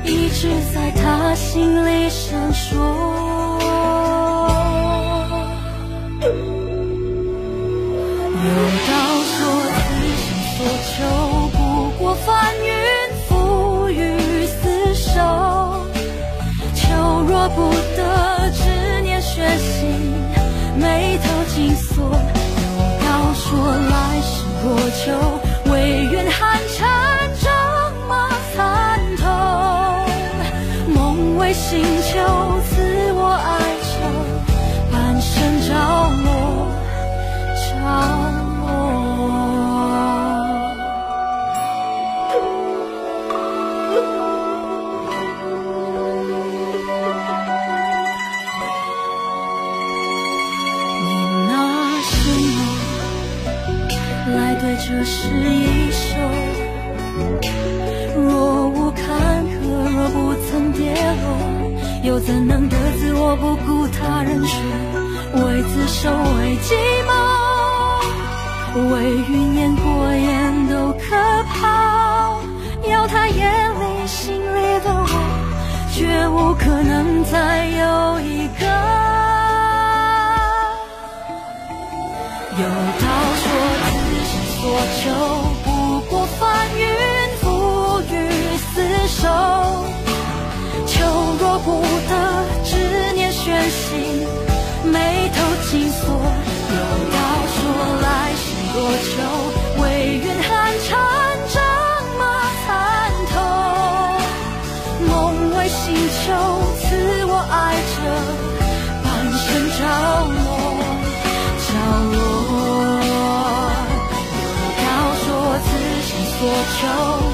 [0.06, 2.70] 一直在他心里闪烁。
[8.46, 8.50] 有
[8.88, 8.94] 道
[17.56, 20.14] 不得执念血心，
[20.78, 22.06] 眉头紧锁。
[22.06, 22.66] 又
[23.00, 23.48] 告说
[23.90, 24.32] 来世
[24.64, 25.74] 若求，唯
[26.12, 26.78] 愿寒蝉
[27.42, 27.48] 仗
[28.08, 28.12] 马
[28.56, 28.58] 参
[29.18, 29.24] 透。
[30.94, 32.59] 梦为星球
[55.04, 56.18] 是一首。
[58.16, 59.06] 若无坎
[59.46, 59.60] 坷，
[59.96, 61.26] 若不曾跌落，
[62.04, 64.60] 又怎能得自我不顾他人劝？
[65.32, 66.74] 为自首，为寂
[67.08, 67.12] 寞，
[68.94, 68.94] 为
[69.30, 71.16] 云烟过眼都可
[71.54, 72.42] 抛。
[72.90, 75.08] 要他眼里、心里的我，
[75.94, 78.39] 绝无可能再有一。
[84.70, 85.10] 多久
[85.64, 85.68] 不
[86.02, 86.86] 过翻云
[87.42, 87.44] 覆
[88.04, 88.14] 雨
[88.76, 89.26] 厮守，
[90.86, 90.94] 求
[91.40, 92.12] 若不得
[92.64, 92.78] 执
[93.16, 94.28] 念悬心，
[94.92, 95.38] 眉头
[95.72, 96.78] 紧锁，又
[97.12, 97.18] 道
[97.56, 97.60] 说
[98.00, 98.06] 来
[98.36, 98.78] 是多
[99.10, 99.49] 久。
[116.80, 117.29] 桥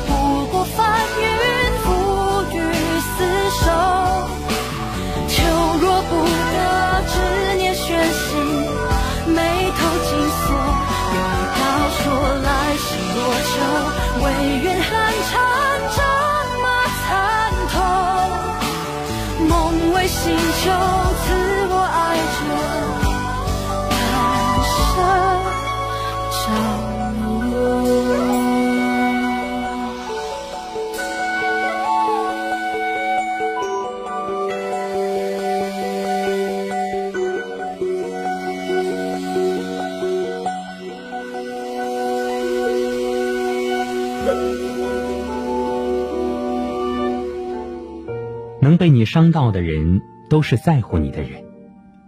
[48.78, 51.44] 被你伤到的人都是在乎你的人。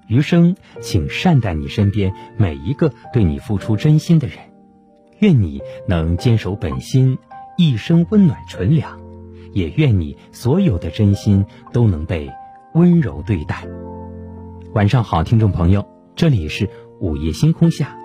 [0.07, 4.37] 余生请善待你身边每一个对你付出真心的人。
[5.19, 7.17] 愿你能坚守本心
[7.57, 9.07] 一生温暖纯良。
[9.57, 11.43] 也愿你所有的真心
[11.73, 12.31] 都能被
[12.75, 13.65] 温柔对待。
[14.73, 17.97] 晚上好听众朋友这里是午夜星空下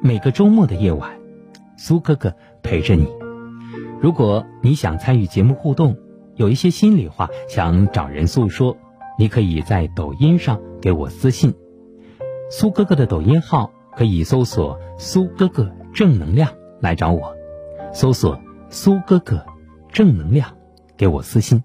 [0.00, 1.18] 每个周末的夜晚
[1.76, 3.06] 苏哥哥陪着你。
[4.00, 5.94] 如果你想参与节目互动
[6.38, 8.76] 有一些心里话想找人诉说
[9.18, 11.52] 你可以在抖音上给我私信。
[12.50, 17.34] 苏哥哥的抖音号可以搜索苏哥哥正能量来找我。
[17.92, 19.44] 搜索苏哥哥
[19.92, 20.56] 正能量
[20.96, 21.62] 给我私信。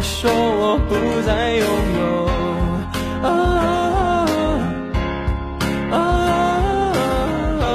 [0.00, 0.94] 说我不
[1.26, 1.66] 再拥
[1.98, 2.28] 有。
[3.22, 3.28] 啊
[5.90, 5.96] 啊啊,
[7.62, 7.66] 啊！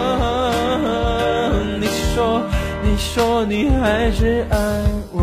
[1.80, 2.42] 你说，
[2.82, 4.58] 你说你还是爱
[5.12, 5.22] 我。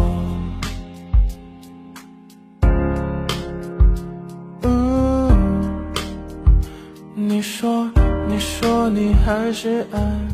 [7.14, 7.90] 你说，
[8.28, 10.29] 你说你还是爱。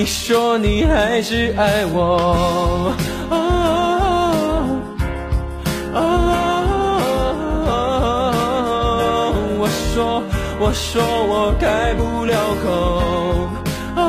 [0.00, 2.90] 你说你还是爱我，
[3.28, 3.36] 啊，
[9.58, 10.22] 我说
[10.58, 12.34] 我说我开不了
[12.64, 14.00] 口，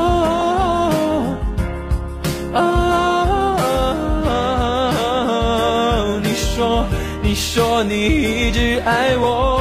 [2.54, 2.56] 啊，
[6.22, 6.86] 你说
[7.20, 9.51] 你说你一直爱我。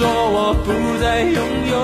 [0.00, 1.36] 说我不再拥
[1.68, 1.74] 有。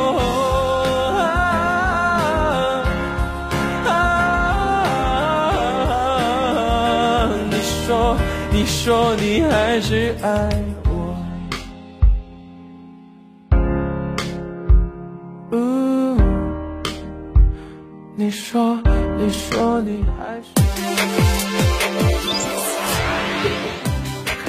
[7.50, 8.16] 你说，
[8.50, 10.48] 你说你还是爱
[10.86, 11.14] 我。
[15.52, 16.16] 呜，
[18.16, 18.80] 你说，
[19.18, 20.48] 你说你还是。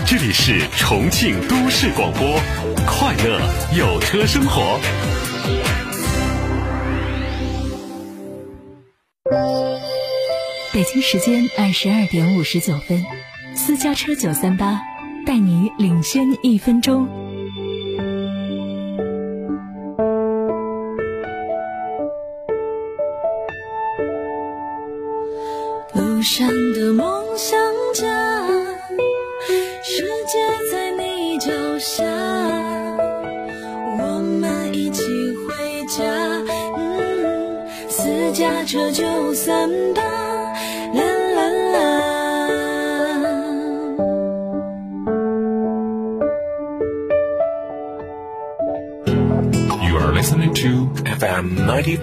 [0.06, 2.40] 这里是重庆都市广播。
[3.08, 3.40] 快乐
[3.74, 4.78] 有车生活。
[10.74, 13.02] 北京时间二十二点五十九分
[13.56, 14.82] 私家车九三八
[15.26, 17.27] 带你领先一分钟。
[51.88, 51.94] 这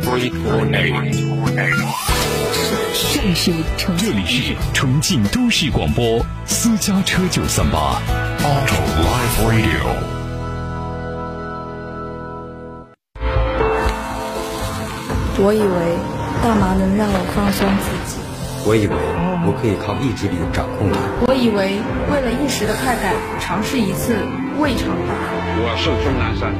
[3.21, 8.01] 里是重这里是重庆都市广播私家车九三八
[8.41, 9.85] ，Auto Live Radio。
[15.37, 15.99] 我以为
[16.43, 18.17] 大麻能让我放松自己，
[18.67, 18.97] 我以为
[19.45, 20.99] 我可以靠意志力掌控它。
[21.27, 21.79] 我以为
[22.11, 24.17] 为了一时的快感，尝试一次
[24.59, 25.13] 未尝不可。
[25.61, 26.55] 我是钟南山，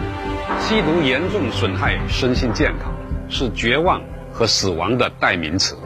[0.61, 2.93] 吸毒严重损害身心健康，
[3.29, 4.01] 是绝望
[4.33, 5.77] 和死亡的代名词。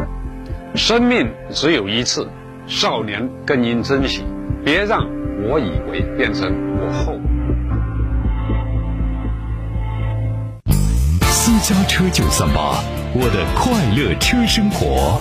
[0.75, 2.29] 生命只有一次，
[2.67, 4.25] 少年更应珍惜，
[4.65, 5.07] 别让
[5.43, 7.19] 我以为变成我后。
[11.27, 12.83] 私家车九三八，
[13.15, 15.21] 我的快乐车生活。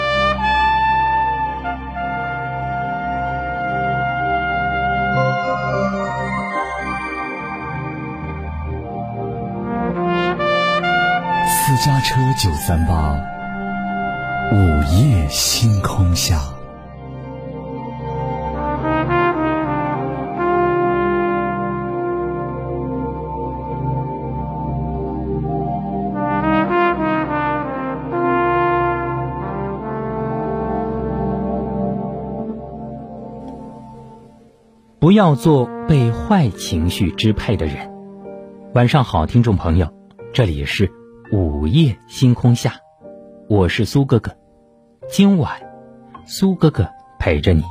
[11.83, 13.19] 家车九三八，
[14.51, 16.39] 午夜星空下。
[34.99, 37.91] 不要做被坏情绪支配的人。
[38.75, 39.91] 晚上好，听众朋友，
[40.31, 40.91] 这里是
[41.61, 42.73] 午夜星空下，
[43.47, 44.35] 我是苏哥哥。
[45.07, 45.61] 今晚，
[46.25, 46.89] 苏哥哥
[47.19, 47.61] 陪着你。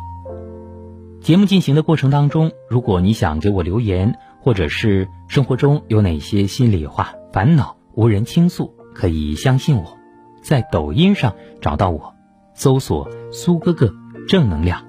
[1.21, 9.99] 节目进行的过程当中，如果你想给我留言，或者是生活中有哪些心里话、烦恼无人倾诉，可以相信我，
[10.41, 12.15] 在抖音上找到我，
[12.55, 13.93] 搜索“苏哥哥
[14.29, 14.85] 正能量”，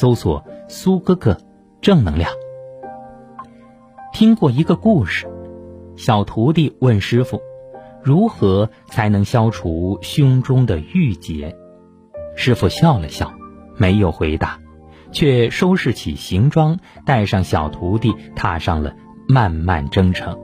[0.00, 1.36] 搜索“苏哥哥
[1.80, 2.30] 正能量”。
[4.14, 5.26] 听过一个故事，
[5.96, 7.40] 小徒弟问师傅
[8.06, 11.56] ：“如何才能消除胸中的郁结？”
[12.38, 13.34] 师傅笑了笑，
[13.76, 14.60] 没有回答，
[15.10, 18.94] 却收拾起行装，带上小徒弟，踏上了
[19.26, 20.38] 漫漫征程。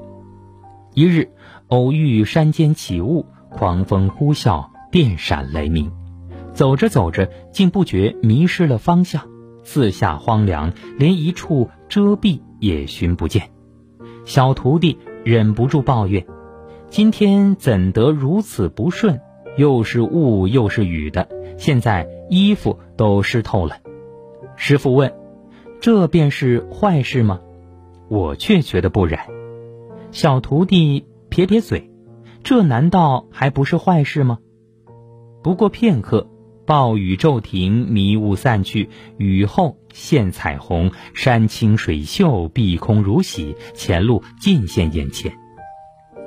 [0.92, 1.30] 一日，
[1.68, 5.92] 偶遇山间起雾，狂风呼啸，电闪雷鸣，
[6.54, 9.22] 走着走着，竟不觉迷失了方向，
[9.62, 13.50] 四下荒凉，连一处遮蔽也寻不见。
[14.24, 16.26] 小徒弟忍不住抱怨
[16.92, 19.18] ：“今天怎得如此不顺？
[19.56, 21.26] 又是雾又是雨的，
[21.56, 23.78] 现在衣服都湿透了。”
[24.56, 25.10] 师傅问
[25.80, 27.40] ：“这便是坏事吗？”
[28.10, 29.26] 我却觉得不然。
[30.10, 31.90] 小徒弟撇撇嘴
[32.44, 34.38] ：“这难道还不是坏事吗？”
[35.42, 36.28] 不过片刻，
[36.66, 45.32] 暴雨骤停，迷雾散去，雨后现彩虹，山清水秀，碧空如洗，前路尽现眼前。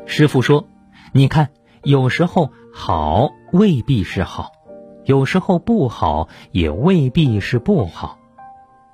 [0.06, 0.68] 师傅说
[1.14, 1.49] ：“你看，
[1.84, 4.51] 有时候好未必是好，
[5.06, 8.20] 有时候不好也未必是不好。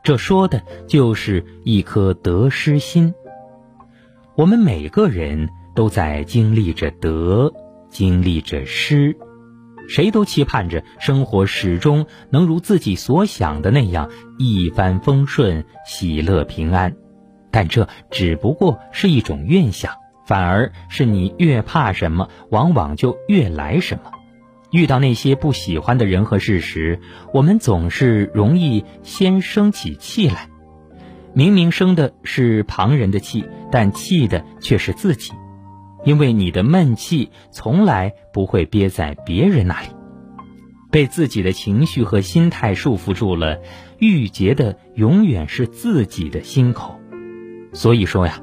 [0.04, 3.14] 这说的就是一颗得失心。
[4.36, 7.54] 我们每个人都在经历着得，
[7.90, 9.16] 经历着失。”
[9.90, 16.96] 谁都期盼着生活始终能如自己所想的那样一帆风顺、喜乐平安，
[17.52, 19.94] 但这只不过是一种愿想，
[20.26, 24.12] 反而是你越怕什么，往往就越来什么。
[24.72, 27.02] 遇到那些不喜欢的人和事时，
[27.34, 30.48] 我们总是容易先生起气来，
[31.34, 35.34] 明明生的是旁人的气，但气的却是自己。
[36.04, 39.88] 因为你的闷气从来不会憋在别人那里，
[40.90, 43.60] 被自己的情绪和心态束缚住了，
[44.00, 47.00] 郁结的永远是自己的心口。
[47.74, 48.42] 所以说呀，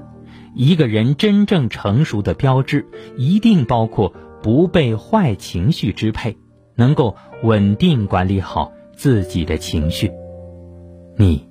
[0.54, 2.86] 一个人真正成熟的标志，
[3.16, 6.36] 一定包括不被坏情绪支配，
[6.74, 10.10] 能够稳定管理好自己的情绪。
[11.16, 11.48] 你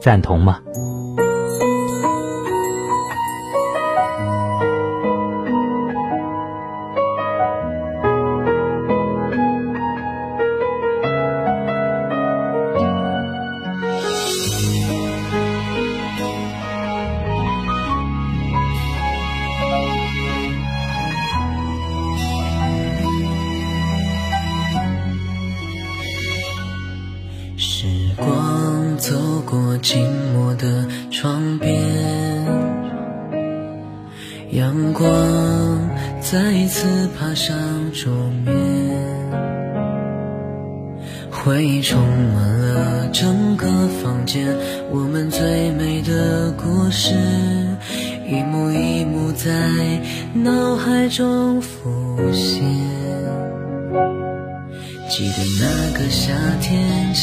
[0.00, 0.60] 赞同吗？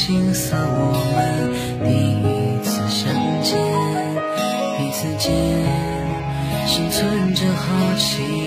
[0.06, 1.18] 青涩我们
[1.84, 3.10] 第一次相
[3.42, 3.58] 见，
[4.78, 5.34] 彼此间
[6.68, 7.66] 心存着好
[7.98, 8.45] 奇，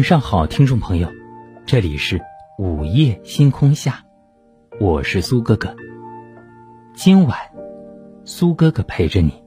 [0.00, 1.12] 晚上好，听众朋友，
[1.66, 2.22] 这里是
[2.56, 4.02] 午夜星空下，
[4.80, 5.76] 我是苏哥哥。
[6.94, 7.36] 今晚，
[8.24, 9.44] 苏哥哥陪着你。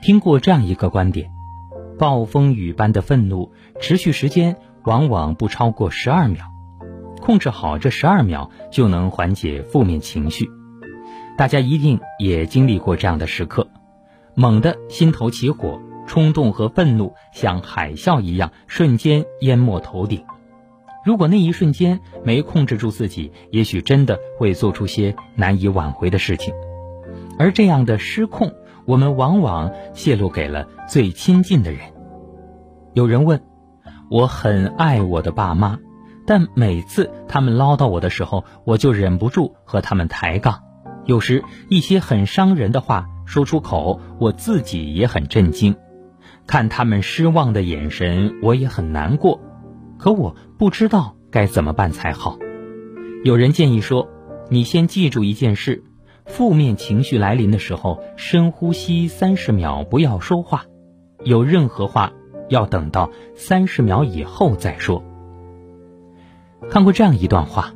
[0.00, 1.30] 听过这样一个观点：
[2.00, 6.44] 暴风雨般的愤怒持续时间往往不超过十二秒，
[7.20, 10.50] 控制好这十二秒就能缓解负面情绪。
[11.38, 13.68] 大家一定也经历过这样的时刻，
[14.34, 15.80] 猛地心头起火。
[16.06, 20.24] 冲动和愤怒像海啸一样瞬间淹没头顶。
[21.04, 26.54] 如果那一瞬间没控制住自己，也许真的会做出些难以挽回的事情。
[27.38, 28.52] 而这样的失控，
[28.84, 31.80] 我们往往泄露给了最亲近的人。
[32.94, 33.42] 有人问
[34.10, 35.78] ：“我很爱我的爸妈，
[36.24, 40.62] 但每次他们唠叨我的时候，我就忍不住和他们抬杠。
[41.06, 45.74] 有时一些很伤人的话说出口，我自己也很震惊。”
[46.46, 49.40] 看他们失望的眼神，我也很难过，
[49.98, 52.38] 可我不知道该怎么办才好。
[53.24, 54.08] 有人建议说
[54.50, 55.84] ：“你先记住一件事，
[56.26, 60.64] 负面情绪来临的时候，深呼吸三十秒，不要说话，
[61.24, 62.12] 有任何话
[62.48, 65.04] 要等到三十秒以后再说。
[66.68, 67.72] 看过这样一段话：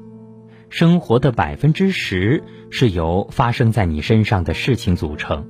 [0.68, 5.48] 生活的百分之十是由发生在你身上的事情组成，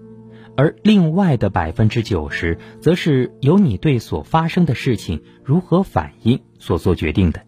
[0.57, 7.43] 而另外的百分之九十，则是由你对所发生的事情如何反应所做决定的。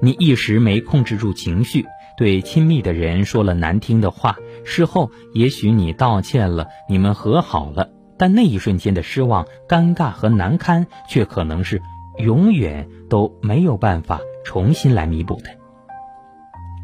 [0.00, 1.84] 你一时没控制住情绪，
[2.16, 11.82] 对亲密的人说了难听的话，事后也许你道歉了，你们和好了，但那一瞬间的失望、尴尬和难堪，却可能是
[12.18, 15.50] 永远都没有办法重新来弥补的。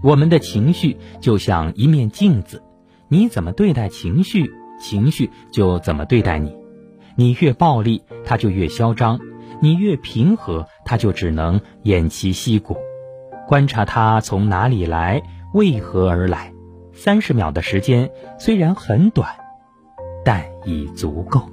[0.03, 2.65] 我们的情绪就像一面镜子，
[3.09, 6.55] 你怎么对待情绪，情绪就怎么对待你。
[7.17, 9.19] 你越暴力，他就越嚣张；
[9.61, 12.77] 你越平和，他就只能偃旗息鼓。
[13.47, 15.23] 观察他从哪里来，
[15.53, 16.53] 为何而来。
[16.93, 19.29] 三十秒的时间虽然很短，
[20.25, 21.49] 但已足够。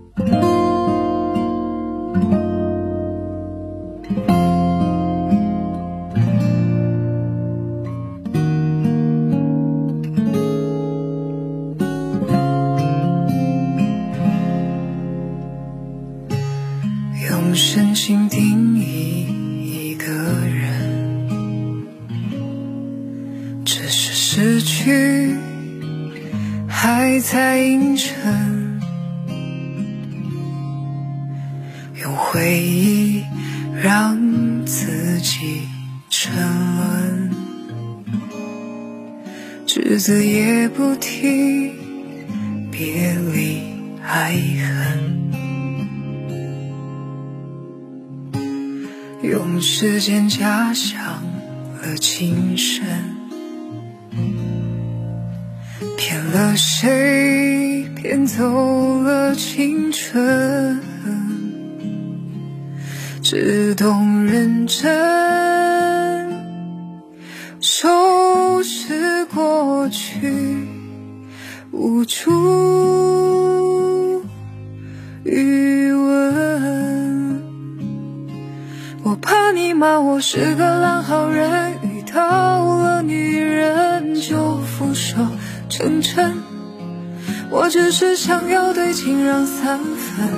[88.24, 90.30] 想要对情让三分，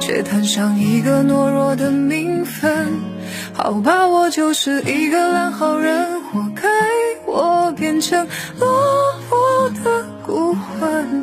[0.00, 2.88] 却摊上一个懦弱的名分。
[3.52, 6.68] 好吧，我就是一个烂好人，活该
[7.26, 8.26] 我变成
[8.58, 8.66] 落
[9.28, 11.22] 魄的孤魂。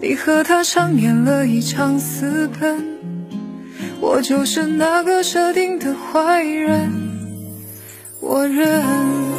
[0.00, 2.96] 你和他上演了一场私奔。
[4.00, 6.90] 我就是那个设定的坏人，
[8.20, 9.31] 我认。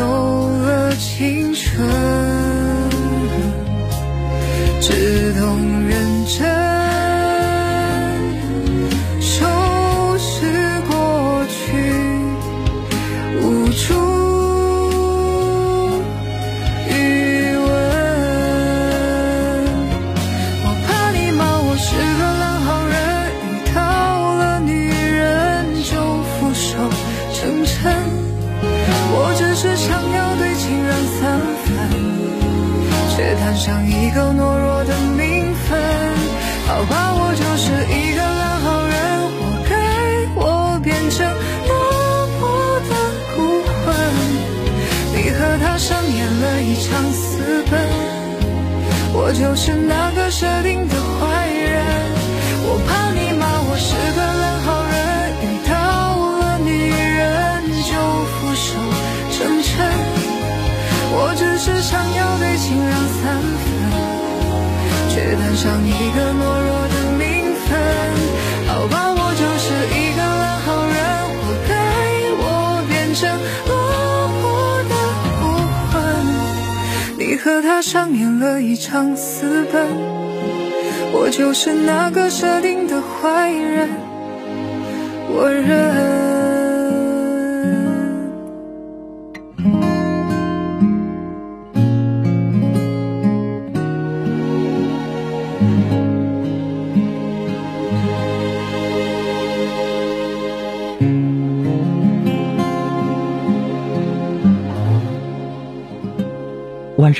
[0.00, 0.06] 走
[0.62, 2.19] 了青春？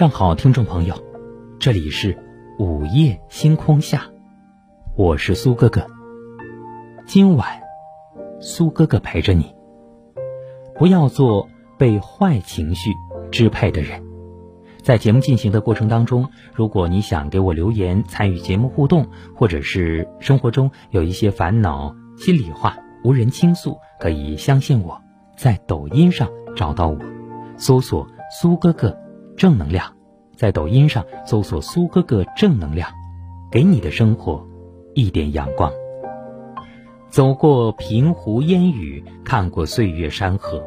[0.01, 0.95] 上好，听众朋友，
[1.59, 2.17] 这里是
[2.59, 4.05] 午夜星空下，
[4.97, 5.87] 我是苏哥哥。
[7.05, 7.61] 今晚，
[8.41, 9.55] 苏哥哥陪着你。
[10.79, 12.93] 不要做被坏情绪
[13.31, 14.03] 支配的人。
[14.83, 24.99] 在节目进行的过程当中，如果你想给我留言参与节目互动，或者是生活中有一些烦恼、心里话无人倾诉，可以相信我，
[25.37, 26.99] 在抖音上找到我，
[27.59, 28.09] 搜索
[28.41, 28.99] “苏哥哥
[29.41, 29.97] 正能量”，
[30.37, 32.91] 在抖音上搜索“苏哥哥正能量”，
[33.51, 34.47] 给你的生活
[34.93, 35.73] 一点阳光。
[37.09, 40.63] 走过平湖烟雨，看过岁月山河，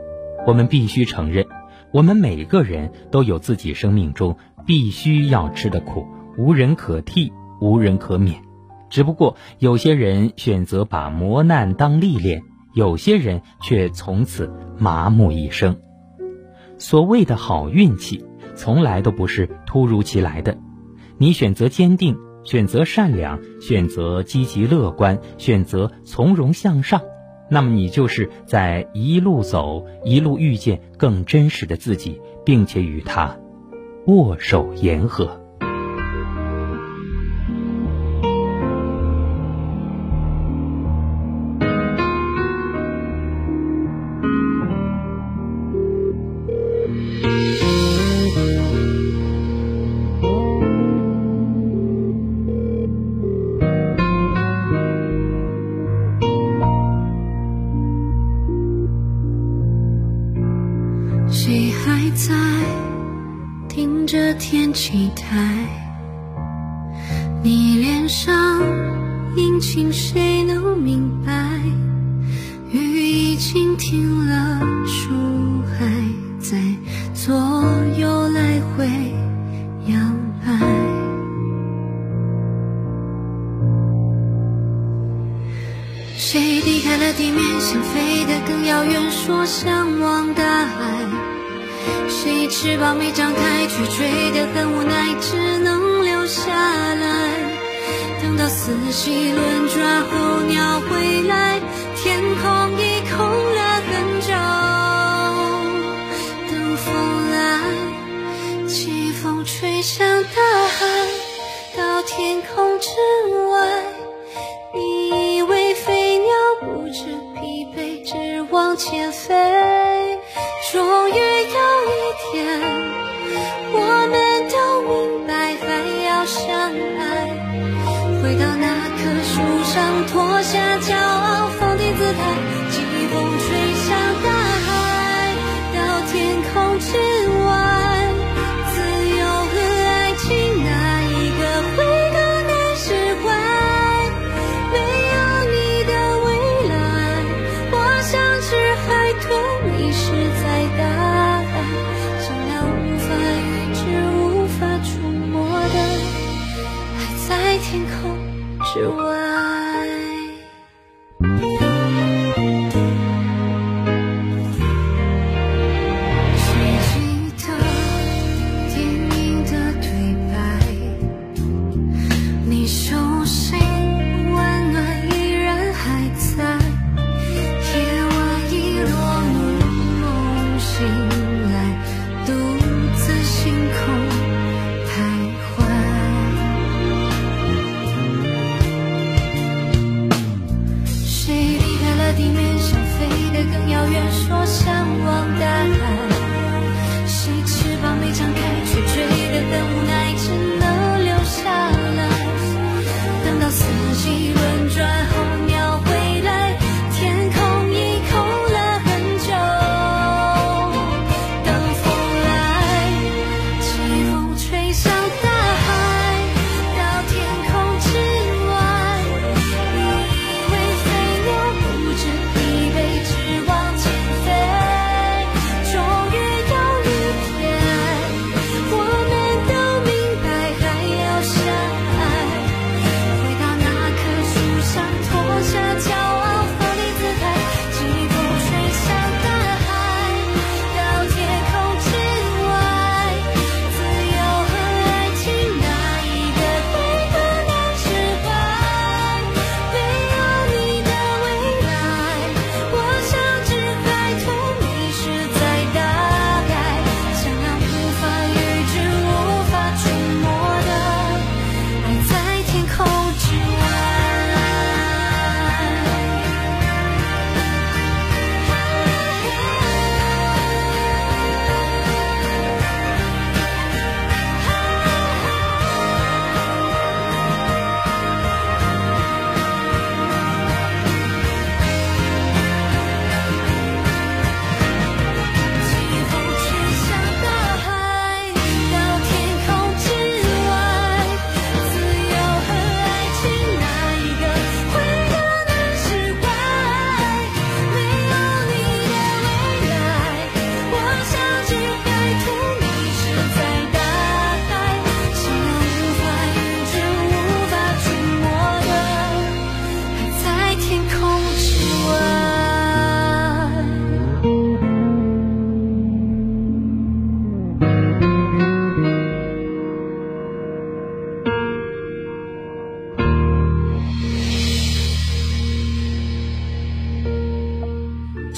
[0.47, 1.45] 我们必须承认。
[1.91, 6.07] 我们每个人都有自己生命中必须要吃的苦，
[6.39, 8.41] 无人可替，无人可免。
[8.89, 12.41] 只不过有些人选择把磨难当历练，
[12.73, 15.77] 有些人却从此麻木一生。
[16.79, 18.25] 所谓的好运气，
[18.55, 20.57] 从来都不是突如其来的。
[21.17, 27.01] 你选择坚定，选择善良，选择积极乐观，选择从容向上。
[27.49, 33.37] 那么你就是在一路走，一路遇见更真实的自己，并且与他
[34.07, 35.42] 握手言和。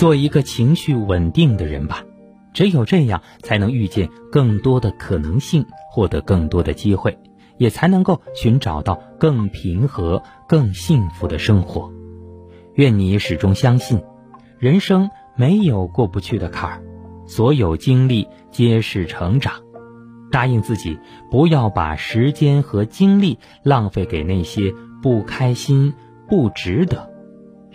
[0.05, 2.03] 做一个情绪稳定的人吧。
[2.53, 7.17] 只有这样，才能遇见更多的可能性，获得更多的机会，
[7.57, 11.91] 也才能够寻找到更平和、更幸福的生活。
[12.75, 14.03] 愿你始终相信，
[14.59, 16.83] 人生没有过不去的坎儿，
[17.25, 19.53] 所有经历皆是成长。
[20.31, 20.99] 答应自己，
[21.31, 24.71] 不要把时间和精力浪费给那些
[25.01, 25.95] 不开心、
[26.29, 27.14] 不值得。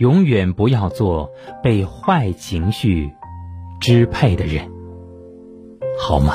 [0.01, 1.31] 永远不要做
[1.62, 3.12] 被坏情绪。
[3.81, 4.70] 支配的人，
[5.98, 6.35] 好吗？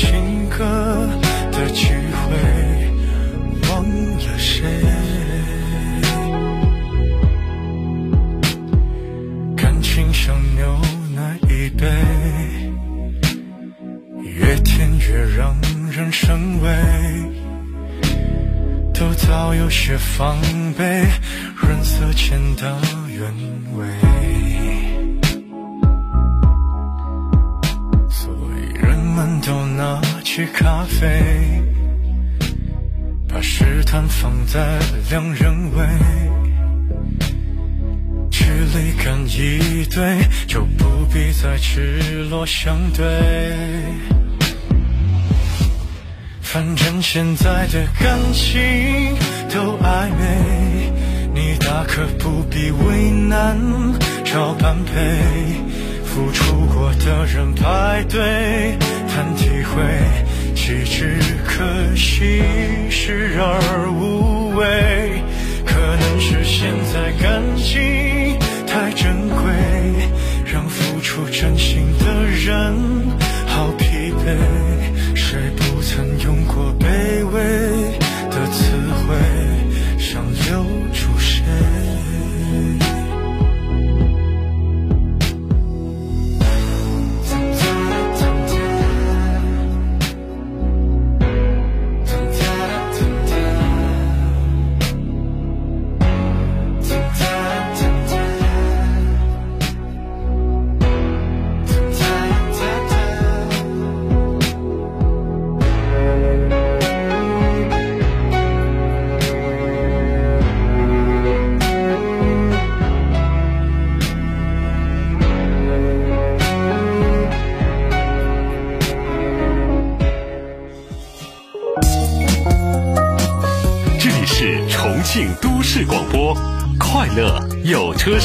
[0.00, 0.64] 情歌
[1.50, 2.30] 的机会，
[3.68, 4.62] 忘了谁？
[9.56, 10.80] 感情像牛
[11.16, 11.84] 奶一杯，
[14.22, 15.56] 越甜越让
[15.90, 16.70] 人生畏，
[18.94, 20.40] 都早有些防
[20.76, 21.08] 备，
[21.56, 23.34] 润色前的原
[23.76, 24.07] 味。
[30.98, 31.62] 飞，
[33.28, 34.80] 把试探放在
[35.10, 35.86] 两人位，
[38.28, 40.18] 距离感一对，
[40.48, 43.06] 就不必再赤裸相对。
[46.40, 49.14] 反正现在的感情
[49.48, 50.92] 都暧昧，
[51.32, 53.56] 你大可不必为难
[54.24, 54.92] 找般配。
[56.04, 58.76] 付出过的人排队
[59.06, 59.80] 谈体会，
[60.58, 61.16] 岂止
[61.46, 62.42] 可惜，
[62.90, 65.22] 视而无味。
[65.64, 68.36] 可能是现在感情
[68.66, 69.38] 太珍贵，
[70.44, 72.74] 让付出真心的人
[73.46, 74.36] 好疲惫。
[75.14, 77.38] 谁不曾用过卑微
[78.28, 78.74] 的词
[79.06, 79.14] 汇，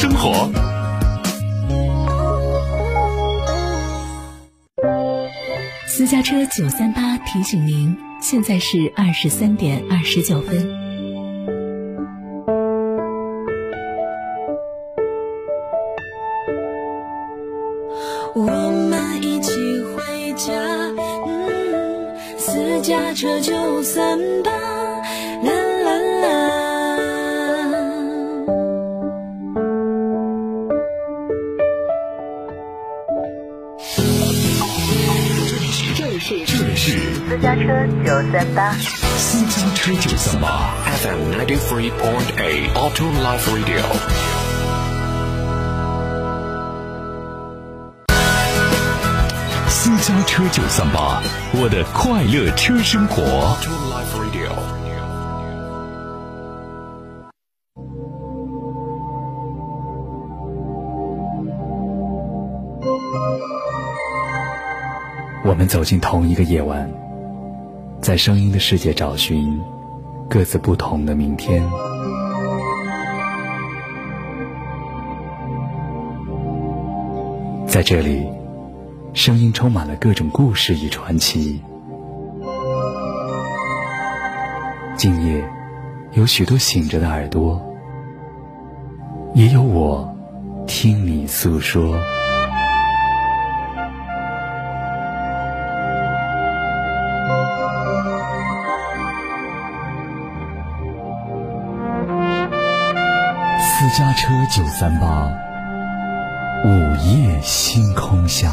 [0.03, 0.51] 生活，
[5.87, 10.82] 私家车九三八提醒您，现在是二十三点二十九分。
[39.83, 43.83] 车九三八，FM ninety three point eight Auto Life Radio。
[49.67, 53.21] 私家车九三八，我的快乐车生活。
[53.21, 54.51] Auto Life Radio。
[65.43, 67.02] 我们走进同一个夜晚。
[68.03, 69.61] 在声音的世界找寻
[70.29, 71.63] 各自不同的明天，
[77.65, 78.27] 在这里，
[79.13, 81.63] 声音充满了各种故事与传奇。
[84.97, 85.41] 今夜，
[86.11, 87.65] 有许多醒着的耳朵，
[89.33, 90.13] 也有我
[90.67, 91.95] 听你诉说。
[103.93, 105.31] 家车九三八，
[106.65, 108.51] 午夜星空下。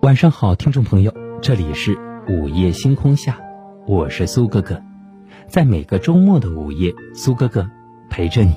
[0.00, 1.96] 晚上好，听众朋友，这里是
[2.28, 3.38] 午夜星空下，
[3.86, 4.89] 我是苏哥哥。
[5.50, 7.68] 在每个周末的午夜，苏哥哥
[8.08, 8.54] 陪着你。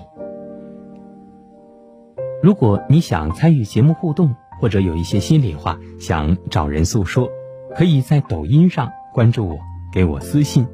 [2.43, 7.27] 如果你想参与节目互动，或者有一些心里话想找人诉说，
[7.75, 9.57] 可以在抖音上关注我，
[9.91, 10.67] 给我私信，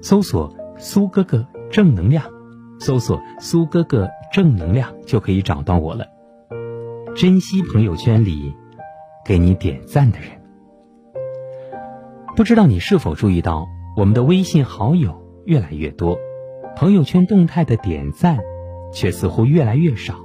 [0.00, 2.24] 搜索“苏哥哥正能量”，
[2.80, 6.06] 搜索“苏哥哥正能量”就可以找到我了。
[7.14, 8.54] 珍惜朋友圈里
[9.22, 10.30] 给你点赞的人。
[12.34, 13.66] 不知道你是否注意到，
[13.98, 16.18] 我们的微信好友越来越多，
[16.76, 18.38] 朋友圈动态的点赞
[18.92, 20.16] 却似乎越来越少。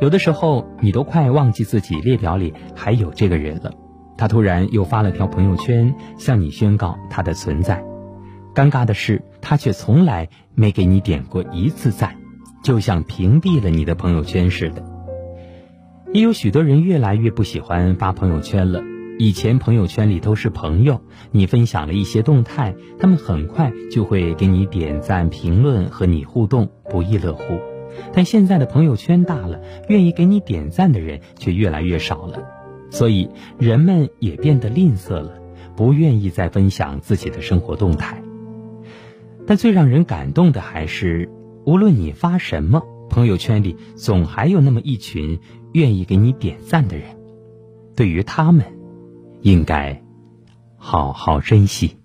[0.00, 3.72] 有的时候，你都快忘记自己列表里还有这个人了。
[4.18, 7.84] 他突然又发了条朋友圈，向你宣告他的存在。
[8.54, 12.16] 尴尬的是，他却从来没给你点过一次赞，
[12.62, 14.84] 就像屏蔽了你的朋友圈似的。
[16.12, 18.91] 也有许多人越来越不喜欢发朋友圈了。
[19.18, 27.42] 以前朋友圈里都是朋友，你分享了一些动态，他们很快就会给你点赞、评论和你互动，不亦乐乎。
[28.12, 32.42] 但现在的朋友圈大了，愿意给你点赞的人却越来越少了，
[32.90, 33.28] 所以
[33.58, 35.34] 人们也变得吝啬了，
[35.76, 38.22] 不愿意再分享自己的生活动态。
[39.46, 41.30] 但最让人感动的还是，
[41.66, 45.38] 无论你发什么，朋友圈里总还有那么一群
[45.72, 47.04] 愿意给你点赞的人，
[47.94, 48.64] 对于他们，
[49.42, 50.00] 应该
[50.76, 52.01] 好好珍惜。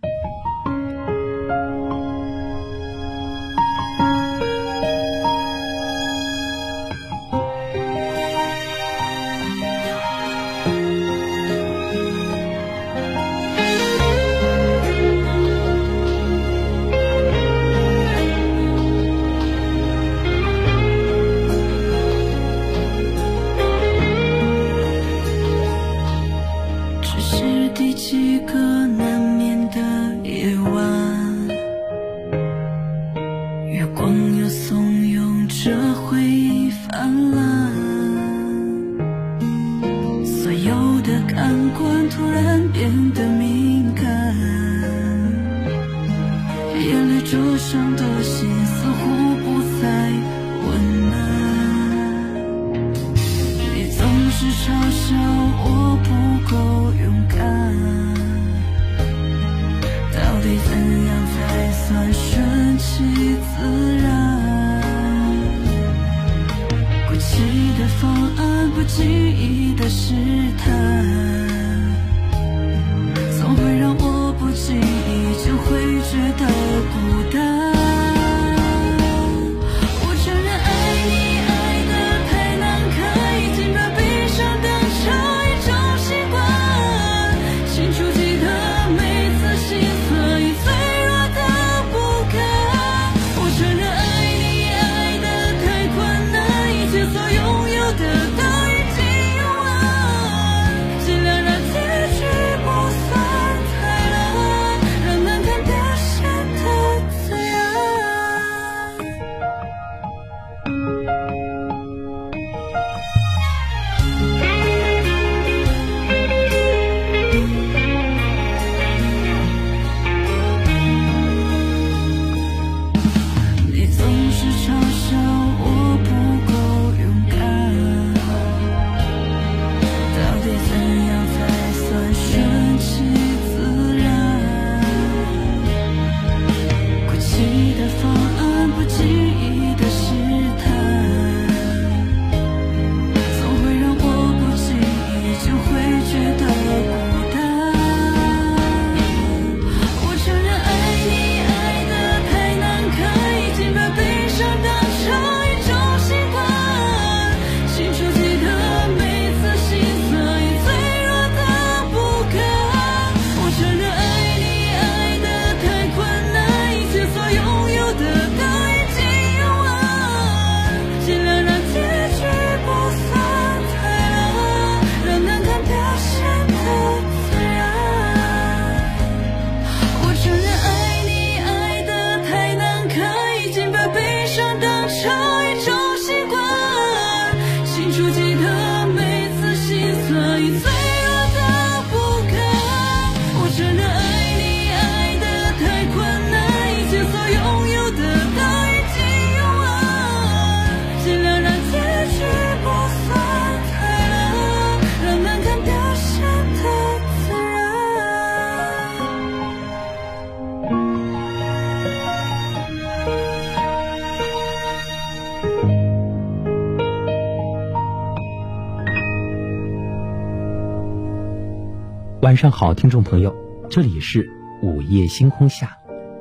[222.37, 223.35] 晚上好，听众朋友，
[223.67, 224.29] 这里是
[224.61, 225.75] 午夜星空下，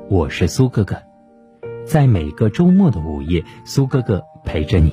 [0.09, 0.99] 我是苏哥哥，
[1.85, 4.91] 在每个周末的午夜，苏哥哥陪着你。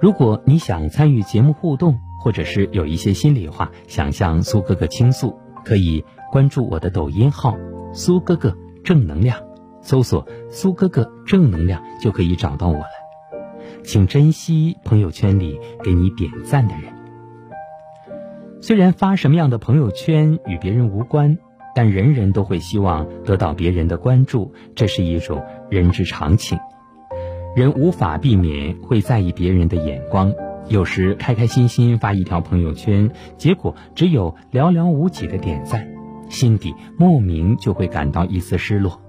[0.00, 6.02] 如果你想参与节目互动，或者是有一些心里话想向苏哥哥倾诉，可以
[6.32, 7.58] 关注我的抖音号
[7.92, 9.38] “苏哥哥正能量”，
[9.84, 12.86] 搜索“苏哥哥正能量”就可以找到我了。
[13.84, 16.99] 请珍惜朋友圈里给你点赞的人。
[18.62, 21.38] 虽然发什么样的朋友圈与别人无关，
[21.74, 26.58] 但人人都会希望得到别人的关注，这是一种人之常情。
[27.56, 30.34] 人无法避免会在意别人的眼光，
[30.68, 35.88] 有时开开心心发一条朋友圈，结果只有寥寥无几的点赞，
[36.28, 39.00] 心底莫名就会感到一丝失落。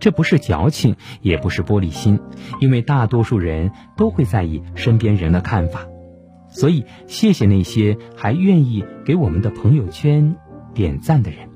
[0.00, 2.18] 这不是矫情，也不是玻璃心，
[2.60, 5.86] 因为大多数人都会在意身边人的看法。
[6.50, 10.36] 所以，谢谢那些还愿意给我们的朋友圈
[10.74, 11.48] 点赞的人，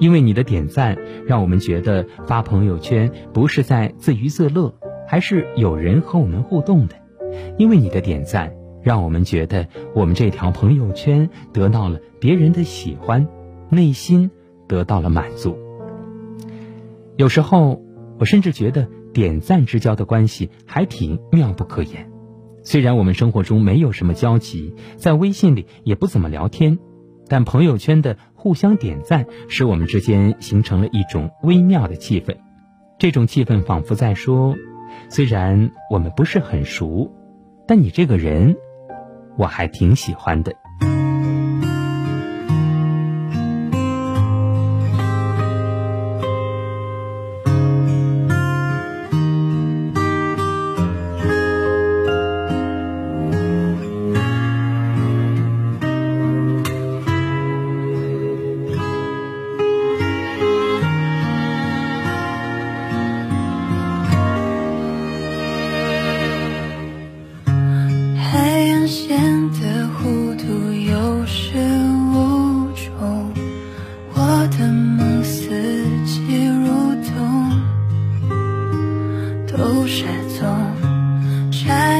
[0.00, 4.74] 因为你的点赞，让我们觉得发朋友圈不是在自娱自乐，
[5.06, 6.96] 还是有人和我们互动的。
[7.56, 8.52] 因为你的点赞，
[8.82, 13.26] 让我们觉得我们这条朋友圈得到了别人的喜欢，
[13.70, 14.30] 内心
[14.68, 15.56] 得到了满足。
[17.16, 17.80] 有时候，
[18.18, 22.10] 我甚至觉得点赞之交的关系还挺妙不可言。
[22.64, 26.78] 虽然我们生活中没有什么交集，在微信里也不怎么聊天，
[27.28, 32.36] 但朋友圈的互相点赞，使我们之间形成了一种微妙的气氛。
[32.98, 34.56] 这种气氛仿佛在说：
[35.10, 37.12] 虽然我们不是很熟，
[37.68, 38.56] 但你这个人，
[39.36, 40.54] 我还挺喜欢的。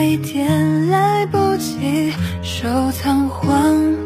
[0.04, 2.12] 一天来不及
[2.42, 4.03] 收藏黄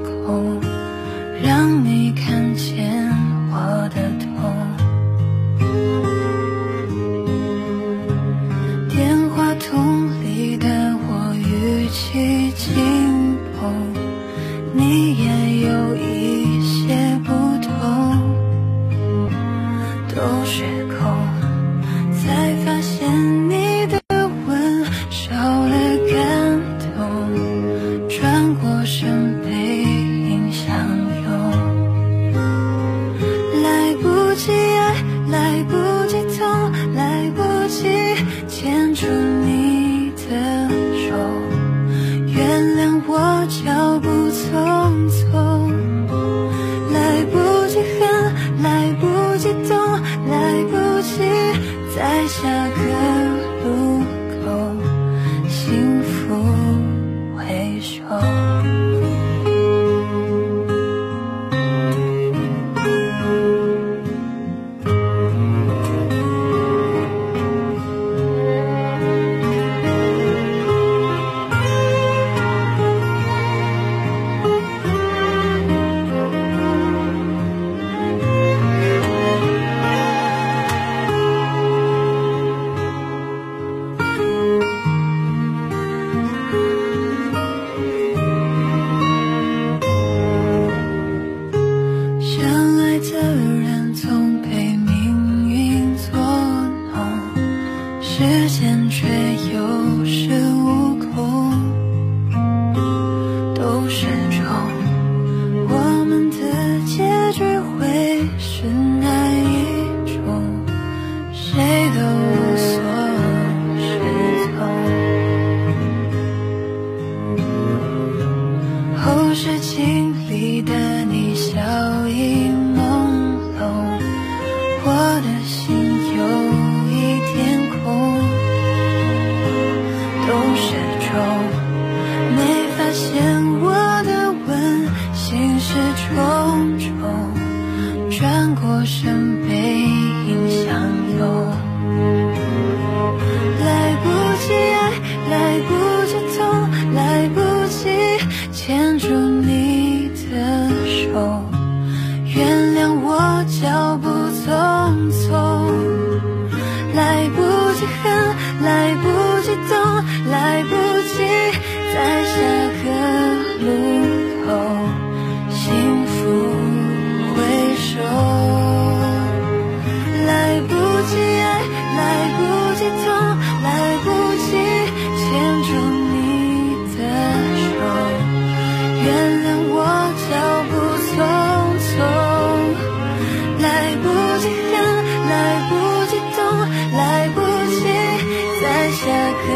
[188.68, 189.48] 在下个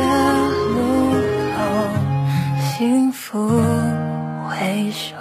[0.72, 0.80] 路
[1.52, 1.58] 口
[2.62, 3.46] 幸福
[4.48, 5.14] 回首。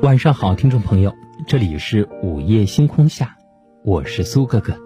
[0.00, 1.14] 晚上好，听众朋友，
[1.46, 3.36] 这里是午夜星空下，
[3.84, 4.78] 我是苏哥哥，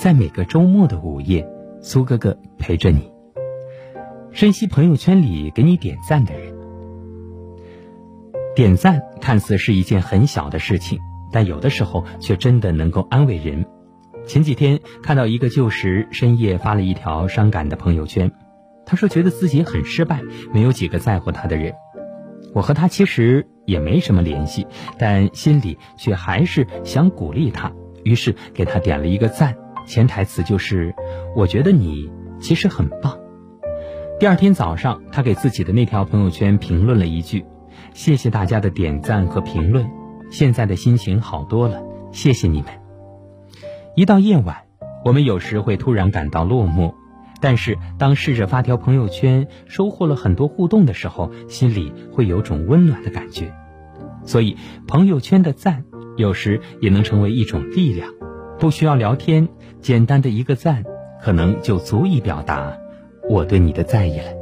[0.00, 1.46] 在每个周末的午夜，
[1.86, 3.12] 苏哥哥陪着你。
[4.32, 6.54] 珍惜朋友圈里给你点赞的人，
[8.56, 10.98] 点赞看似是一件很小的事情，
[11.30, 13.66] 但有的时候却真的能够安慰人。
[14.26, 18.32] 前几天看到一个旧时深夜发了一条伤感的朋友圈，
[18.86, 20.22] 他说觉得自己很失败，
[20.54, 21.74] 没有几个在乎他的人。
[22.54, 24.66] 我和他其实也没什么联系，
[24.98, 27.70] 但心里却还是想鼓励他，
[28.04, 29.54] 于是给他点了一个赞，
[29.86, 30.94] 潜台词就是
[31.36, 33.18] 我觉得你其实很棒。
[34.18, 37.44] 第二天早上，他给自己的那条朋友圈评论了一句
[37.94, 39.90] ：“谢谢大家的点赞和评论，
[40.30, 41.82] 现在的心情好多了，
[42.12, 42.70] 谢谢你们。”
[43.96, 44.56] 一到夜晚，
[45.04, 46.94] 我们有时会突然感到落寞。
[47.40, 53.52] 但是，当试着发条朋友圈，收获了很多互动的时候，心里会有种温暖的感觉。
[54.24, 54.56] 所以，
[54.86, 55.84] 朋友圈的赞
[56.16, 58.08] 有时也能成为一种力量。
[58.58, 59.48] 不需要聊天，
[59.84, 60.82] 简单的一个赞，
[61.22, 62.78] 可能就足以表达
[63.28, 64.32] 我对你的在意了。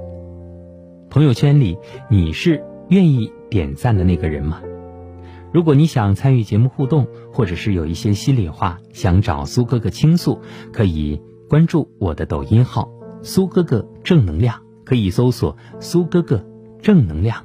[1.11, 1.77] 朋友圈里，
[2.09, 4.63] 你是愿意点赞的那个人吗？
[5.53, 10.41] 如果你想参与节目互动，或者是有一些心里话想找苏哥哥倾诉，
[10.73, 11.21] 可以。
[11.49, 12.89] 关注我的抖音号
[13.21, 16.47] “苏哥哥正能量”，可以搜索“苏哥哥
[16.81, 17.45] 正能量”。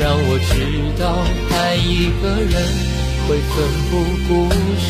[0.00, 0.52] 让我知
[0.98, 1.04] 道
[1.52, 2.54] 爱一个人。
[3.28, 3.54] 会奋
[3.90, 3.92] 不
[4.26, 4.30] 顾
[4.80, 4.88] 身。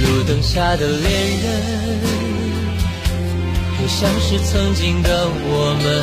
[0.00, 1.12] 路灯下的恋
[1.42, 1.44] 人，
[3.78, 6.02] 就像是曾经的我们，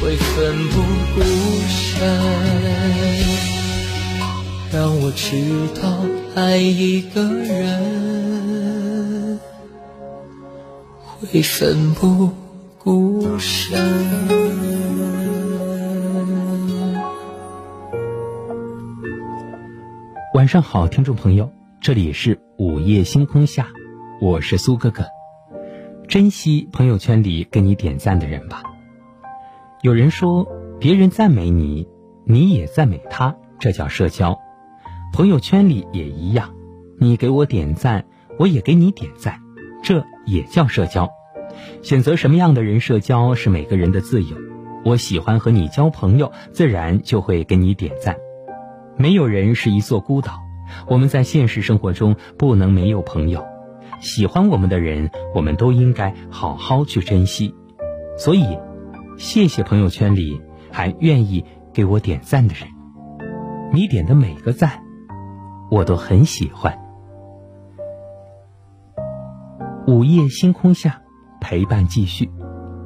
[0.00, 0.80] 会奋不
[1.14, 1.20] 顾
[1.68, 2.00] 身。
[4.72, 6.04] 让我知道
[6.34, 9.38] 爱一个人
[11.04, 12.30] 会奋不
[12.78, 13.78] 顾身。
[20.32, 21.52] 晚上好，听众朋友，
[21.82, 23.68] 这里是午夜星空下，
[24.22, 25.04] 我是苏哥哥。
[26.08, 28.62] 珍惜朋友圈里给你点赞的人吧。
[29.82, 30.46] 有人说，
[30.78, 31.88] 别人赞美你，
[32.26, 34.38] 你也赞美他，这叫社交。
[35.10, 36.50] 朋友圈里也一样，
[36.98, 38.04] 你给我点赞，
[38.38, 39.40] 我也给你点赞，
[39.82, 41.08] 这也叫社交。
[41.80, 44.36] 选择什么样的人社交是每个人的自由。
[44.84, 48.18] 我喜欢和你交朋友，自然就会给你点赞。
[48.98, 50.40] 没有人是一座孤岛，
[50.88, 53.42] 我们在现实生活中不能没有朋友。
[54.02, 57.54] 喜欢我们的人，我们都应该好好去珍惜。
[58.18, 58.58] 所以，
[59.20, 60.40] 谢谢朋友圈里
[60.72, 61.44] 还愿意
[61.74, 62.66] 给我点赞的人。
[63.70, 64.82] 你点的每个赞，
[65.70, 66.74] 我都很喜欢。
[69.86, 71.02] 午夜星空下，
[71.38, 72.30] 陪伴继续。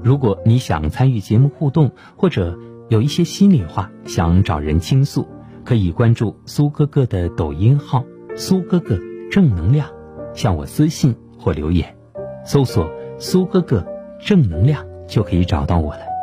[0.02, 2.58] 如果你想参与节目互动，或者
[2.88, 5.28] 有一些心里话想找人倾诉。
[5.64, 8.04] 可以关注苏哥哥的抖音号
[8.36, 8.98] “苏哥哥
[9.30, 9.88] 正能量”，
[10.34, 11.96] 向我私信或留言，
[12.44, 13.86] 搜索“苏哥哥
[14.20, 16.13] 正能量”就可以找到我了。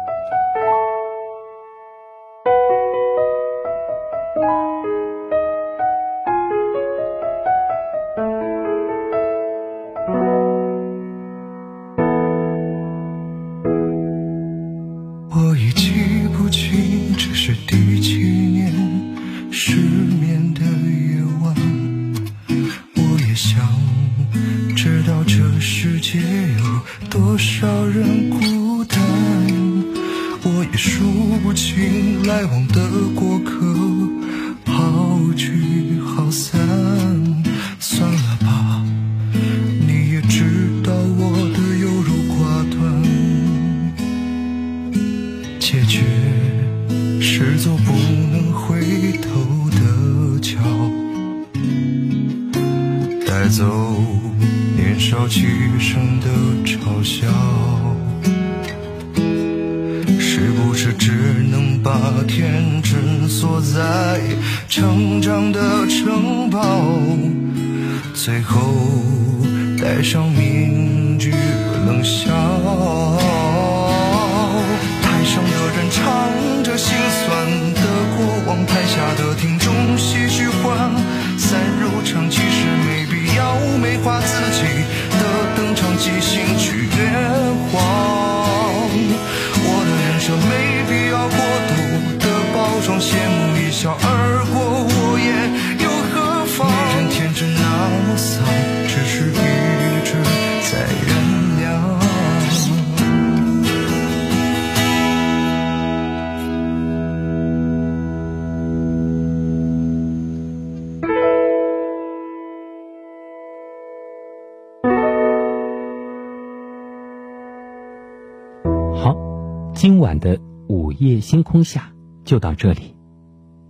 [121.42, 121.92] 星空下
[122.24, 122.96] 就到这里，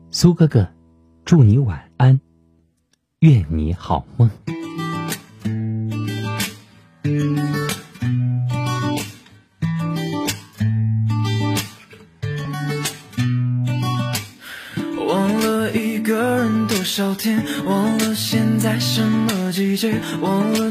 [0.10, 0.68] 苏哥哥，
[1.24, 2.20] 祝你晚安，
[3.20, 4.30] 愿你好梦。
[15.08, 20.70] 忘了一个人多少天，忘了现在什么季节，忘了